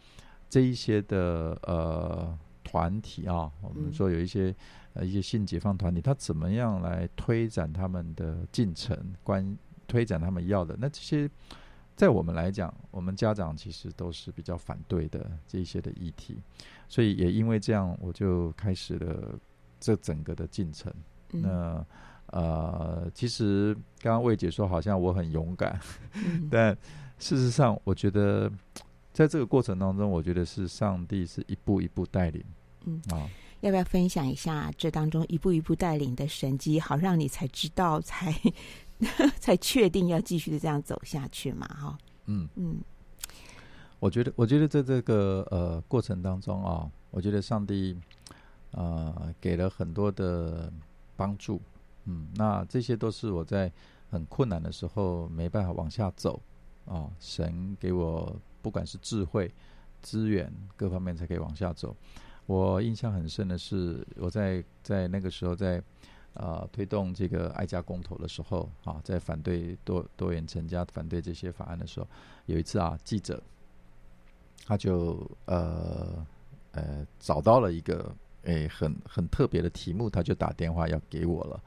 [0.50, 4.54] 这一些的呃团体啊，我们说有一些。
[4.94, 10.76] 呃，一些性解放团体，他怎么样来推展他们的进程，关推展他们要的？
[10.78, 11.30] 那这些，
[11.96, 16.42] 在我们来讲，我们家长其实都是比较反对的这一些的议题，
[16.90, 19.40] 所以也因为这样，我就开始了
[19.80, 20.94] 这整个的进程。
[21.32, 21.86] 嗯、那
[22.28, 25.80] 呃，其实刚刚魏姐说好像我很勇敢，
[26.16, 26.78] 嗯、 但
[27.18, 28.52] 事实上，我觉得
[29.14, 32.44] 在这个过程当中，我觉得是上帝是一步一步带领，
[32.86, 33.30] 嗯啊。
[33.62, 38.36] 要不要分享一下这当中一步一步带领的神迹，好让你才知道，才
[39.40, 41.68] 才确定要继续的这样走下去嘛？
[41.68, 42.78] 哈，嗯嗯，
[44.00, 47.98] 我觉得，我觉得在这个呃过程当中啊，我觉得上帝
[48.72, 50.72] 呃给了很多的
[51.16, 51.62] 帮助，
[52.06, 53.72] 嗯，那这些都是我在
[54.10, 56.42] 很困难的时候没办法往下走
[56.86, 59.52] 啊，神给我不管是智慧、
[60.02, 61.96] 资源各方面才可以往下走。
[62.52, 65.82] 我印象很深的是，我在在那个时候在
[66.34, 72.08] 呃推动这个爱家公投的时候啊，在反对多多元成家、反对这些法案的时候，
[72.48, 73.42] 有一次啊，记者
[74.66, 76.28] 他就呃
[76.74, 81.58] 呃找到了一个诶很很特别的题目，他就打电话要给我了。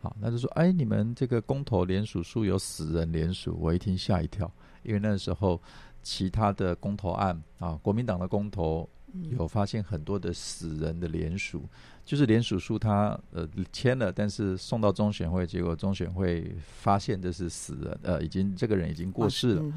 [0.00, 4.48] 好，那就说哎，你们这个公投联署书有死人联署，我一听吓一跳，
[4.84, 5.60] 因为那时候
[6.04, 8.88] 其他的公投案啊，国民党的公投。
[9.30, 11.62] 有发现很多的死人的联署，
[12.04, 19.72] 就是联署书他呃签了，但是送到中选会，结果中选会发现这是死人，呃，已经这个人已经过世了，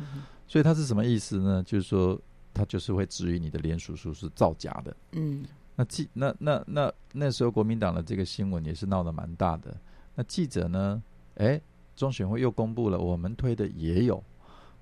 [0.48, 1.64] 所以他是什么意思呢？
[1.64, 2.20] 就是说
[2.54, 4.96] 他就是会质疑你的联署书是造假的。
[5.14, 5.44] 嗯，
[5.76, 9.76] 那记那那那那时候国民党的这个新闻也是闹得蛮大的。
[10.16, 11.02] 那记者呢？
[11.36, 11.60] 哎，
[11.96, 14.24] 中选会又公布了，我们推的也有。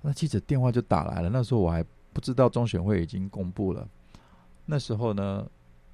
[0.02, 1.82] 那记者电话就打来了，那时候我还
[2.12, 3.88] 不知道中选会已经公布了。
[4.66, 5.46] 那时候呢，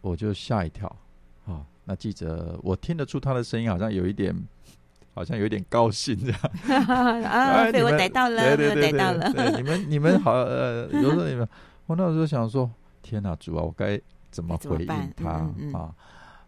[0.01, 0.87] 我就吓一跳，
[1.45, 4.35] 啊，那记者我听得出他的声音好像有一点，
[5.15, 6.85] 好像有一点高兴这样。
[7.23, 11.47] 啊，被我逮到了，被我逮到了，对，你们你们好，呃，有时候你们，
[11.87, 12.69] 我那时候想说，
[13.01, 13.99] 天哪，主啊，我该
[14.29, 15.39] 怎么回应他？
[15.39, 15.95] 嗯嗯啊？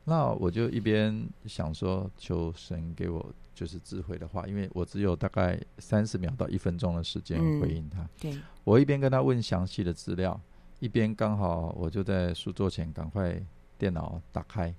[0.03, 10.39] 那我就一边想说，求神给我就是智慧的话，因为我只有大概三十秒到一分钟的时间回应他，嗯、对，我一边跟他问详细的资料。
[10.79, 13.37] 一边刚好我就在书桌前，赶快
[13.77, 14.73] 电脑打开，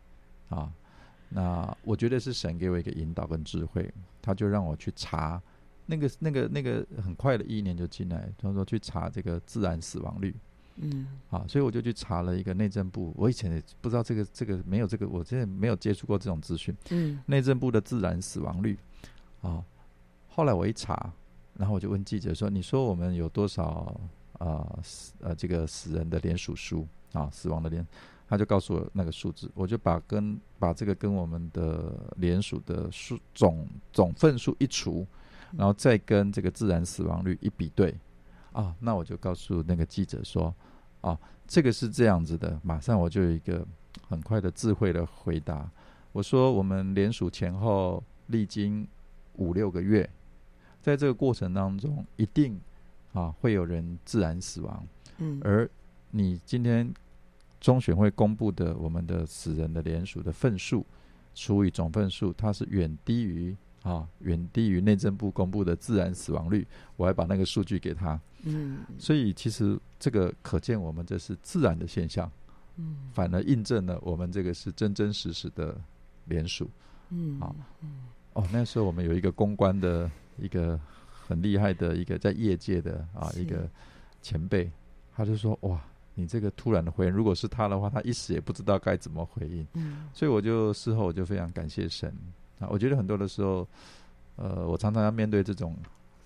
[0.48, 0.72] 啊，
[1.28, 3.92] 那我觉得是神给我一个引导跟智慧，
[4.22, 5.40] 他就让我去查
[5.84, 10.34] 那个那个那个很快的一年就进来，他说去查这个自然死亡率，
[10.76, 18.78] 嗯，啊，所以我就去查了一个内政部，我以前也不知道这个这个没有这个，我真的没有接触过这种资讯，嗯，内政部的自然死亡率，
[19.42, 19.62] 啊，
[20.28, 21.12] 后来我一查，
[21.54, 24.00] 然后我就问记者说，你说我们有多少？
[24.40, 27.86] 啊、死呃，这个死人的联署书啊，死亡的联，
[28.26, 35.06] 他就告诉我那个数字，我就把跟把这个跟我们的联署的数总总份数一除，
[35.54, 37.94] 然后再跟这个自然死亡率一比对，
[38.52, 40.54] 啊，那我就告诉那个记者说，
[41.02, 43.62] 啊，这个是这样子的，马上我就有一个
[44.08, 45.70] 很快的智慧的回答，
[46.12, 48.88] 我说我们联署前后历经
[49.34, 50.08] 五六个月，
[50.80, 52.58] 在这个过程当中一定。
[53.12, 54.86] 啊，会有人自然死亡，
[55.18, 55.68] 嗯，而
[56.12, 56.92] 你今天
[57.60, 60.86] 中选会公布的我们的死人的联署的份数
[61.34, 66.64] 除以总份数，它是远低于啊，远低于内政部公布的自然死亡率。
[66.96, 72.30] 我还把那个数据给他，嗯，所以其实这个可见我们这是自然的现象，
[72.76, 75.76] 嗯，反而印证了我们这个是真真实实的
[76.26, 76.70] 联署，
[77.08, 77.56] 嗯，好，
[78.34, 80.08] 哦，那时候我们有一个公关的
[80.38, 80.78] 一个。
[81.30, 83.68] 很厉害的一个在业界的啊一个
[84.20, 84.68] 前辈，
[85.14, 85.80] 他就说：“哇，
[86.14, 92.12] 你这个突然的回应，如果是他的话，他一时也不知道该怎么回应。”嗯，所以我就事后我就非常感谢神。
[92.58, 92.68] 啊！
[92.68, 93.66] 我觉得很多的时候，
[94.36, 95.74] 呃，我常常要面对这种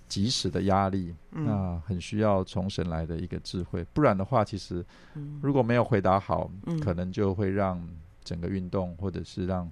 [0.09, 4.85] 即时的压力，那很需要从神来的一个智慧，不然的话，其实
[5.41, 6.51] 如果没有回答好，
[6.83, 7.81] 可能就会让
[8.25, 9.71] 整个运动或者是让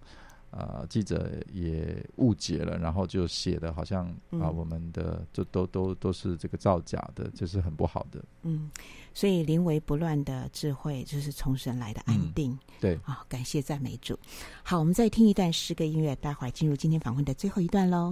[0.53, 8.25] 呃记者也误解了，然后就写的好像啊、嗯呃、我们的就都都都是这个造假的，这、就是很不好的。
[8.43, 8.71] 嗯，
[9.13, 12.53] 所以临危不乱的智慧就是从神来的安定。
[12.53, 14.19] 嗯、对，啊、哦，感谢赞美主。
[14.63, 18.11] 好，我们再听一段诗歌音乐，待会儿进入今天访问的最后一段喽。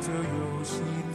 [0.00, 1.07] 这游戏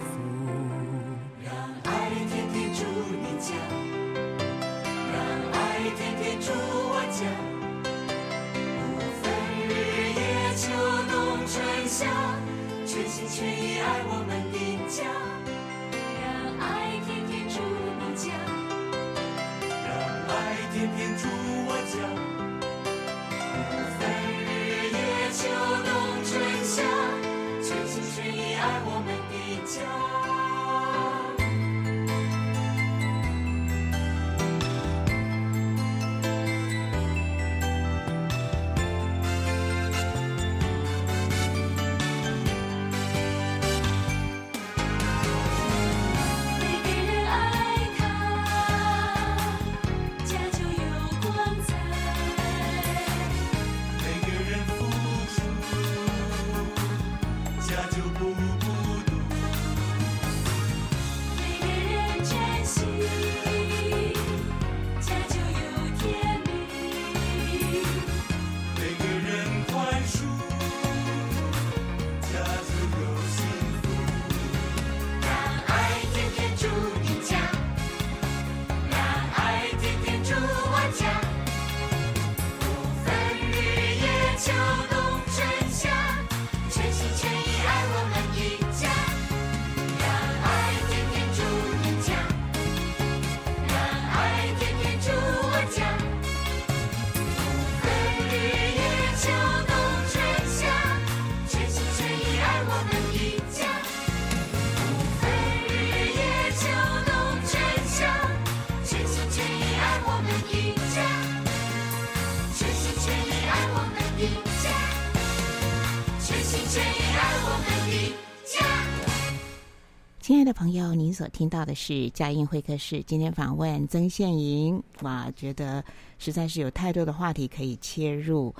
[120.64, 123.04] 朋友，您所听到的是佳音会客室。
[123.04, 125.84] 今天访问曾宪营，哇，觉得
[126.20, 128.56] 实在是有太多的话题可以切入，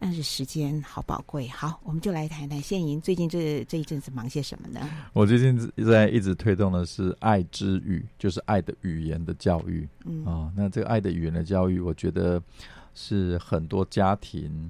[0.00, 1.46] 但是时间好宝贵。
[1.46, 4.80] 好，我们就来谈谈宪营最近这这一阵子忙些什么呢？
[5.12, 9.88] 我最近在一直推动的是爱之语，就是爱的语言的教育。
[10.04, 12.42] 嗯啊、哦，那这个爱的语言的教育，我觉得
[12.96, 14.68] 是很多家庭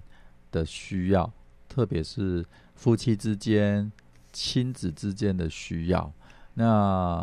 [0.52, 1.32] 的需要，
[1.66, 3.90] 特别是夫妻之间、
[4.34, 6.12] 亲子之间的需要。
[6.54, 6.66] 那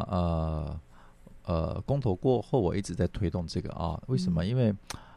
[0.10, 0.80] 呃
[1.46, 4.00] 呃，公投过后，我一直在推动这个啊。
[4.08, 4.46] 为什么？
[4.46, 4.74] 因为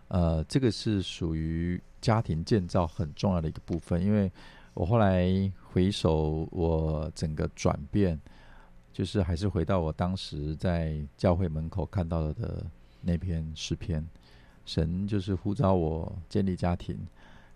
[0.08, 4.00] 呃，这个是属于家庭建造很重要的一个部分。
[4.00, 4.30] 因为
[4.72, 5.28] 我后来
[5.72, 8.20] 回首我整个转变，
[8.92, 12.64] 就是还是回到我当时在教会门口看到的
[13.02, 14.06] 那篇诗篇。
[14.64, 16.96] 神就是呼召我建立家庭，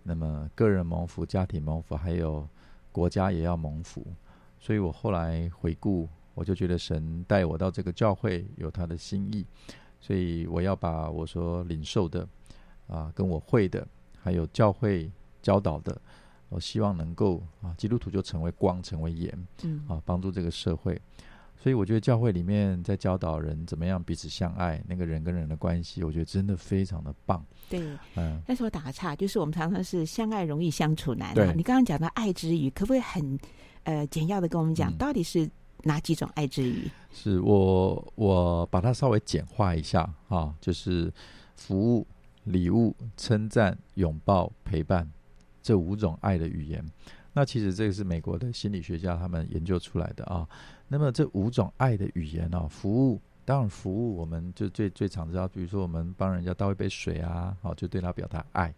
[0.02, 2.46] 那么个人蒙福，家庭蒙福，还有
[2.90, 4.04] 国家也要蒙福。
[4.58, 6.08] 所以我后来回顾。
[6.38, 9.44] 我就觉得神带我到这个教会有他的心意，
[9.98, 12.24] 所以我要把我所领受的
[12.86, 13.84] 啊，跟我会的，
[14.22, 15.10] 还有教会
[15.42, 16.00] 教导的，
[16.48, 20.96] 我希望能够啊，基督徒就成为光，成为盐，嗯，啊，帮助这个社会。
[21.60, 27.44] 所以我觉得教会里面在教导人怎么样彼此相爱，那个人跟人的关系，我觉得真的非常的棒。
[27.68, 27.80] 对，
[28.14, 31.52] 嗯，但是我打个岔，就是我们常常是相爱容易相处难啊。
[31.56, 33.36] 你刚刚讲到爱之语，可不可以很
[33.82, 35.50] 呃简要的跟我们讲，到底是？
[35.84, 36.90] 哪几种爱之语？
[37.10, 41.12] 是我我把它稍微简化一下啊，就是
[41.56, 42.06] 服务、
[42.44, 45.08] 礼物、称赞、拥抱、陪伴
[45.62, 46.84] 这五种爱的语言。
[47.32, 50.48] 那其实这个是美国的心理学家他们研究出来的啊。
[50.88, 58.74] 那么这五种爱的语言、啊，服务当然服务我们就最最常知道，比如说我们帮人家倒一杯水啊，好就对他表达爱。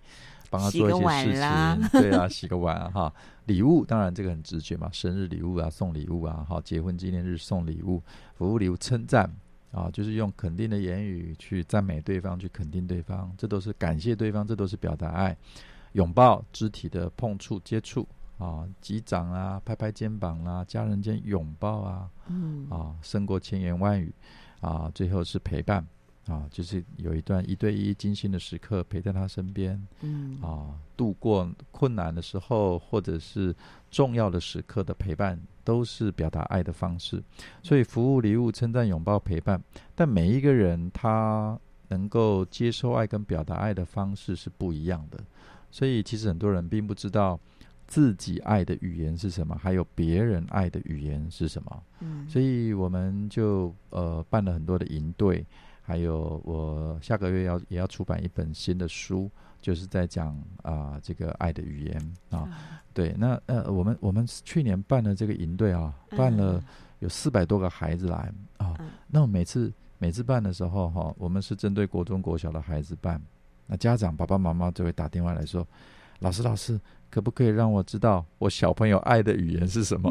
[0.51, 3.15] 帮他做一些事情，对啊，洗个碗啊，哈。
[3.47, 8.03] 礼物当然这个很直觉嘛，生日礼物啊，送礼物啊，好，结婚纪念日送礼物，
[8.35, 9.29] 服务礼物称赞
[9.73, 15.37] 啊，就是用肯定的言语去赞美对方，去肯定对方，这都是感谢对方，这都是表达爱。
[15.93, 18.07] 拥抱、肢体的碰触、接触
[18.39, 24.15] 啊，击掌啊，拍拍肩膀啦、啊，家人间拥抱啊，嗯啊，胜过千言万语
[24.61, 24.89] 啊。
[24.95, 25.85] 最后是陪伴
[26.31, 33.55] 啊，就是有一段一对一精心的时刻，陪在他身边，嗯啊，度过困难的时候或者是
[33.91, 37.23] 重要的时刻的陪伴，都是表达爱的方式。
[37.63, 39.61] 所以服务、礼物、称赞、拥抱、陪伴，
[39.95, 41.59] 但每一个人他
[41.89, 45.19] 能够接受爱跟表达爱的方式是不一样的。
[45.73, 47.39] 所以，其实很多人并不知道
[47.87, 51.83] 自己爱的语言是什么，还有别人爱的语言是什么。
[52.01, 55.45] 嗯，所以我们就呃办了很多的营队，
[55.91, 59.29] 还有我下个月要也要出版一本新的书，
[59.61, 60.29] 就是在讲
[60.63, 61.97] 啊、呃、这个爱的语言
[62.31, 62.47] 啊。
[62.47, 62.53] 嗯、
[62.95, 66.63] 对，那呃我们我们去年办了这个营队啊，办了
[67.01, 68.77] 有四百多个孩子来啊。
[68.79, 73.21] 嗯、那我每次每次办的时候哈、啊，我们是针对国中国小的孩子办。
[73.67, 75.67] 那家长爸爸妈妈就会打电话来说
[76.21, 76.81] ：“老师，老师，
[77.11, 80.09] 可不可以让我知道我小朋友爱的语言是什么？”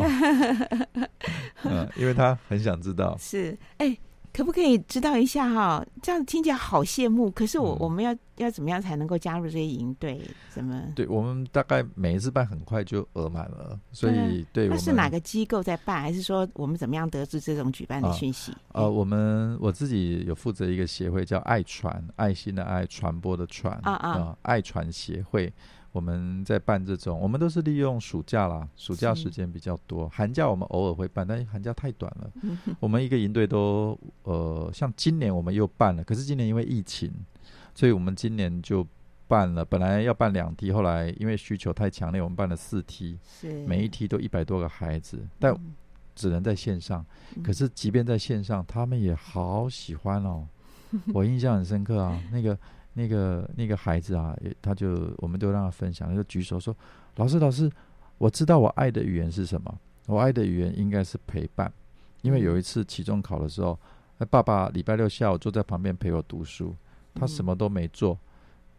[1.63, 3.15] 嗯，因为他很想知道。
[3.17, 3.97] 是，哎，
[4.33, 5.85] 可不可以知道一下哈？
[6.01, 7.29] 这样听起来好羡慕。
[7.31, 10.21] 可是我、嗯、我们要要怎么样才能够加入这些营队？
[10.49, 10.81] 怎么？
[10.95, 14.67] 对，我们大概每一次办很快就额满了，所以对。
[14.67, 16.01] 对，那是哪个机构在办？
[16.01, 18.53] 还是说我们怎么样得知这种举办的讯息？
[18.73, 25.51] 呃、我们我自己有负责一个协会，叫爱传，爱心的爱，传播的传啊啊，啊，爱传协会。
[25.91, 32.31] 我们在办这种，我们都是利用暑假啦，暑假时间比较多，寒假我们偶尔会办，但是寒假太短了。
[32.79, 37.11] 我们一个营队都呃，像今年我们又办了，可是今年因为疫情，
[37.73, 38.85] 所以我们今年就
[39.27, 43.17] 办了，本来要办两梯，后来因为需求太强烈，我们办了四梯，
[43.65, 45.55] 每一梯都一百多个孩子，但
[46.13, 47.03] 只能在线上。
[47.43, 50.47] 可是即便在线上，他们也好喜欢哦，
[51.15, 52.55] 我印象很深刻啊，那个。
[52.93, 56.75] 那个那个孩子啊，他就我们都让他分享，他就举手说
[57.17, 57.71] ：“老师，老师，
[58.17, 59.79] 我知道我爱的语言是什么？
[60.07, 61.71] 我爱的语言应该是陪伴。
[62.21, 63.79] 因为有一次期中考的时候，
[64.17, 66.75] 那爸爸礼拜六下午坐在旁边陪我读书，
[67.15, 68.19] 他什么都没做，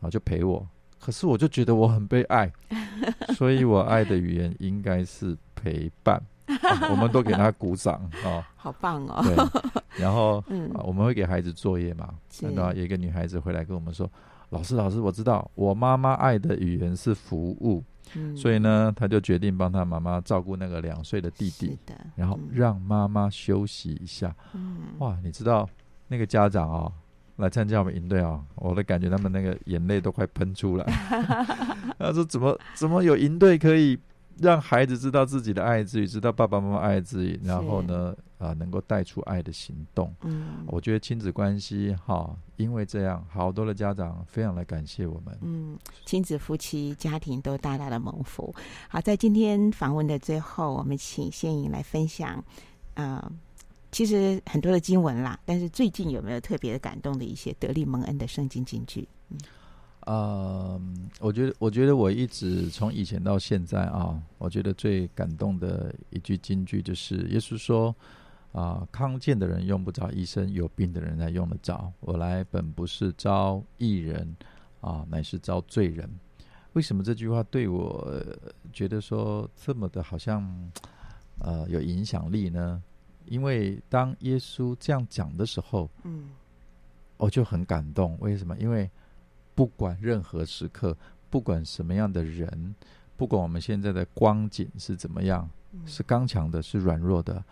[0.00, 0.68] 啊，就陪我。
[0.98, 2.52] 可是我就觉得我很被爱，
[3.34, 6.22] 所以我爱的语言应该是陪伴。”
[6.62, 7.94] 啊、 我们都给他鼓掌
[8.24, 8.46] 啊！
[8.56, 9.22] 好棒哦！
[9.22, 12.10] 对，然后、嗯啊、我们会给孩子作业嘛。
[12.40, 14.10] 看到有一个女孩子回来跟我们说
[14.50, 17.82] ：“老师，老师，我知道我妈妈爱的语言是服务，
[18.14, 21.78] 嗯、所以呢，她就决定帮他妈妈照顾那个两岁的弟弟，
[22.16, 24.34] 然后让妈妈休息一下。
[24.54, 25.68] 嗯、哇，你知道
[26.08, 26.92] 那个家长啊、哦，
[27.36, 30.84] 来参加我们营队啊，我的感觉他们那个眼泪都快喷出来。
[31.98, 33.98] 他说：怎么怎么有营队可以？”
[34.38, 40.14] 让孩子知道自己的爱之语，知道爸爸妈妈爱之语，然后呢，啊、呃，能够带出爱的行动。
[40.22, 45.38] 嗯，我觉得亲子关系哈，因为这样，好多的家长非常的感谢我们。
[45.42, 48.54] 嗯，亲子、夫妻、家庭都大大的蒙福。
[48.88, 52.42] 好，在今天访问的最后，我们请宪颖来分享。
[52.94, 53.30] 呃，
[53.92, 59.06] 其实很多的经文啦，但是最近有没有特别的感动的一些得力蒙恩的圣经金句？
[59.28, 59.38] 嗯。
[60.06, 60.80] 呃，
[61.20, 67.94] 我觉得，我觉得我一直从以前到现在啊，我觉得最感动的一句金句就是耶稣说
[68.52, 71.92] ：“啊，康健的人用不着医生，有病的人才用得着。
[72.00, 74.34] 我来本不是招义人
[74.80, 76.08] 啊，乃是招罪人。”
[76.72, 78.10] 为什么这句话对我
[78.72, 80.42] 觉得说这么的好像
[81.40, 82.82] 呃有影响力呢？
[83.26, 86.30] 因为当耶稣这样讲的时候，嗯，
[87.16, 88.16] 我就很感动。
[88.20, 88.56] 为什么？
[88.56, 88.90] 因为
[89.54, 90.96] 不管任何时刻，
[91.28, 92.74] 不管什么样的人，
[93.16, 97.44] 不管我们现在的光景是怎么样，嗯、是刚强的，是软弱的，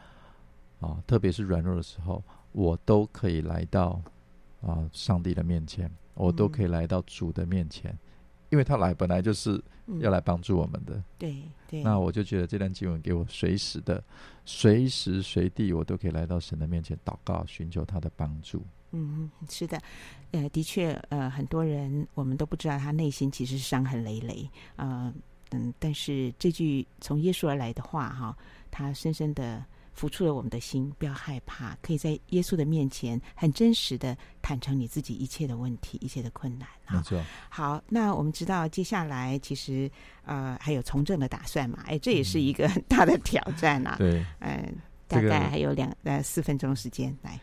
[0.80, 2.22] 啊，特别是软弱的时候，
[2.52, 4.00] 我都可以来到
[4.62, 7.98] 啊上帝的面前，我都可以来到主的面前，嗯、
[8.50, 9.62] 因为他来本来就是
[10.00, 10.94] 要来帮助我们的。
[10.94, 11.82] 嗯、对对。
[11.82, 14.02] 那我就觉得这段经文给我随时的、
[14.44, 18.62] 随时随地，我都可以来到神的面前祷告，寻求他的帮助。
[18.92, 19.80] 嗯，是的，
[20.30, 25.12] 呃，的确，呃，很多人我们都不知道他内心其实是伤痕累累，呃，
[25.50, 28.36] 嗯，但是这句从耶稣而来的话，哈，
[28.70, 29.64] 他深深的
[29.98, 36.68] 抚触了我们的心，不要害怕，可以在耶稣的面前很真实的坦诚你自己一切的问题、一切的困难。
[36.88, 37.20] 没错。
[37.50, 39.90] 好，那我们知道接下来其实
[40.24, 41.82] 呃还有从政的打算嘛？
[41.86, 43.96] 哎，这也是一个很大的挑战啊。
[43.98, 44.24] 对。
[44.38, 44.72] 嗯、呃，
[45.08, 47.38] 大概还有两呃四分钟时间来。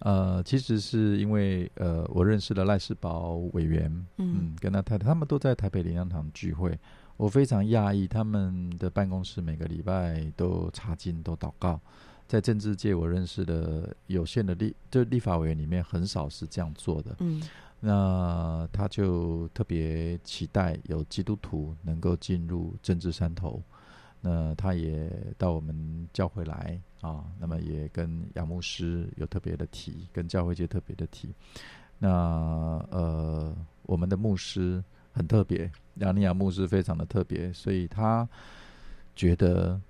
[0.00, 6.78] 呃，其实是因为呃，我认识了赖世宝委员，嗯，嗯，跟他太太，他们都在台北灵粮堂聚会，
[7.16, 11.80] 我非常讶异，他们的办公室每个礼拜都查经，都祷告，
[12.26, 17.16] 在政治界我认识的有限的立就立法委员里面很少是这样做的。
[17.20, 17.42] 嗯，
[17.80, 23.62] 那他就特别期待有基督徒能够进入政治山头。
[24.20, 25.08] 那他也
[25.38, 31.32] 到我们教会来啊，那么也跟杨牧师有特别的提，跟教会界特别的提。
[31.98, 32.08] 那
[32.90, 38.28] 呃，我们的牧师很特别，杨尼亚牧师非常的特别，所以他
[39.14, 39.80] 觉得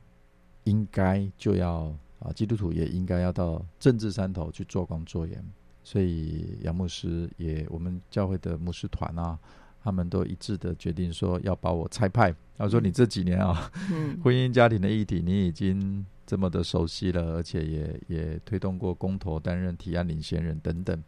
[0.65, 5.43] 应该就要啊，基督徒也应该要到政治山头去做光做盐。
[5.83, 9.39] 所以杨牧师也，我们教会的牧师团啊。
[9.87, 12.35] 他们都一致的决定说要把我差派。
[12.59, 21.01] 他说：“你这几年啊，嗯、婚姻家庭的议题你已经这么的熟悉了，而且也也推动过公投，担任提案领先人等等。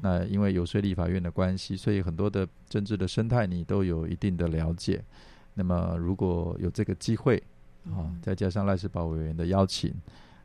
[0.00, 5.00] 那因为游说立法院的关系，所以很多的政治的生态你都有一定的了解。
[5.54, 7.40] 那么如果有这个机会
[7.84, 9.94] 啊，再加上赖世宝委员的邀请，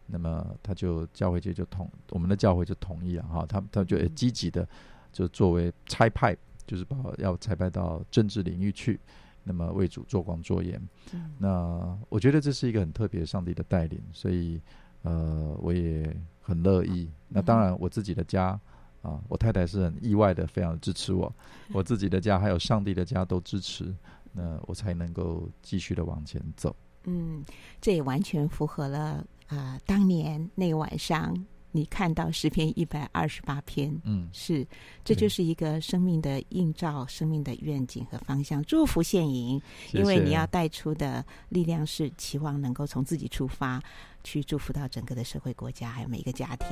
[0.06, 3.48] 那么他就教会界就同我们的教会就同意了哈。
[3.50, 4.68] 他他就积极的
[5.12, 6.38] 就作为差派。”
[6.70, 9.00] 就是把要差派到政治领域去，
[9.44, 10.80] 那么为主做光做盐。
[11.14, 14.62] 嗯、那我觉得这是一个很特别上帝的带领，所以
[15.02, 17.06] 呃我也很乐意。
[17.06, 18.50] 嗯、那当然我自己的家
[19.02, 21.34] 啊，我太太是很意外的，非常支持我。
[21.74, 23.92] 我自己的家还有上帝的家都支持，
[24.32, 26.76] 那我才能够继续的往前走。
[27.06, 27.44] 嗯，
[27.82, 31.34] 这也完全符合了啊、呃，当年那个晚上。
[31.72, 34.66] 你看到十篇一百二十八篇，嗯，是，
[35.04, 38.64] 这就是一个生命的映照，生命的愿景和方向。
[38.64, 39.62] 祝福现影，
[39.92, 43.82] 因为你要带出的力量是期望能够从自己出发，
[44.24, 46.68] 去祝福到整个的社会、国家，还有每一个家庭。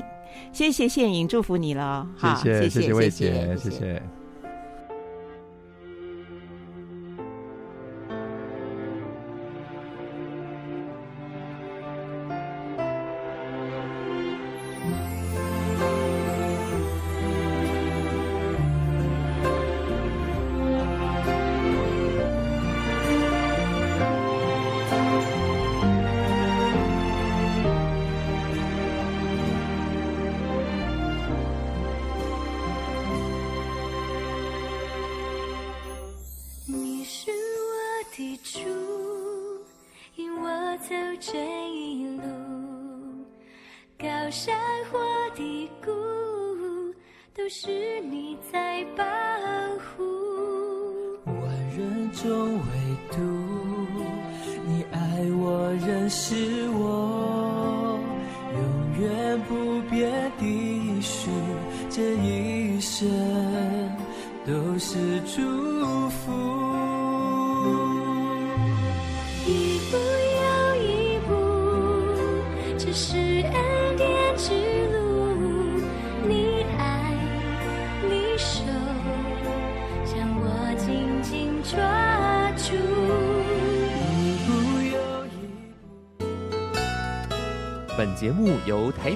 [0.52, 3.70] 谢谢现影，祝福你了，好，谢谢，谢谢魏姐，谢谢。
[3.70, 4.27] 谢谢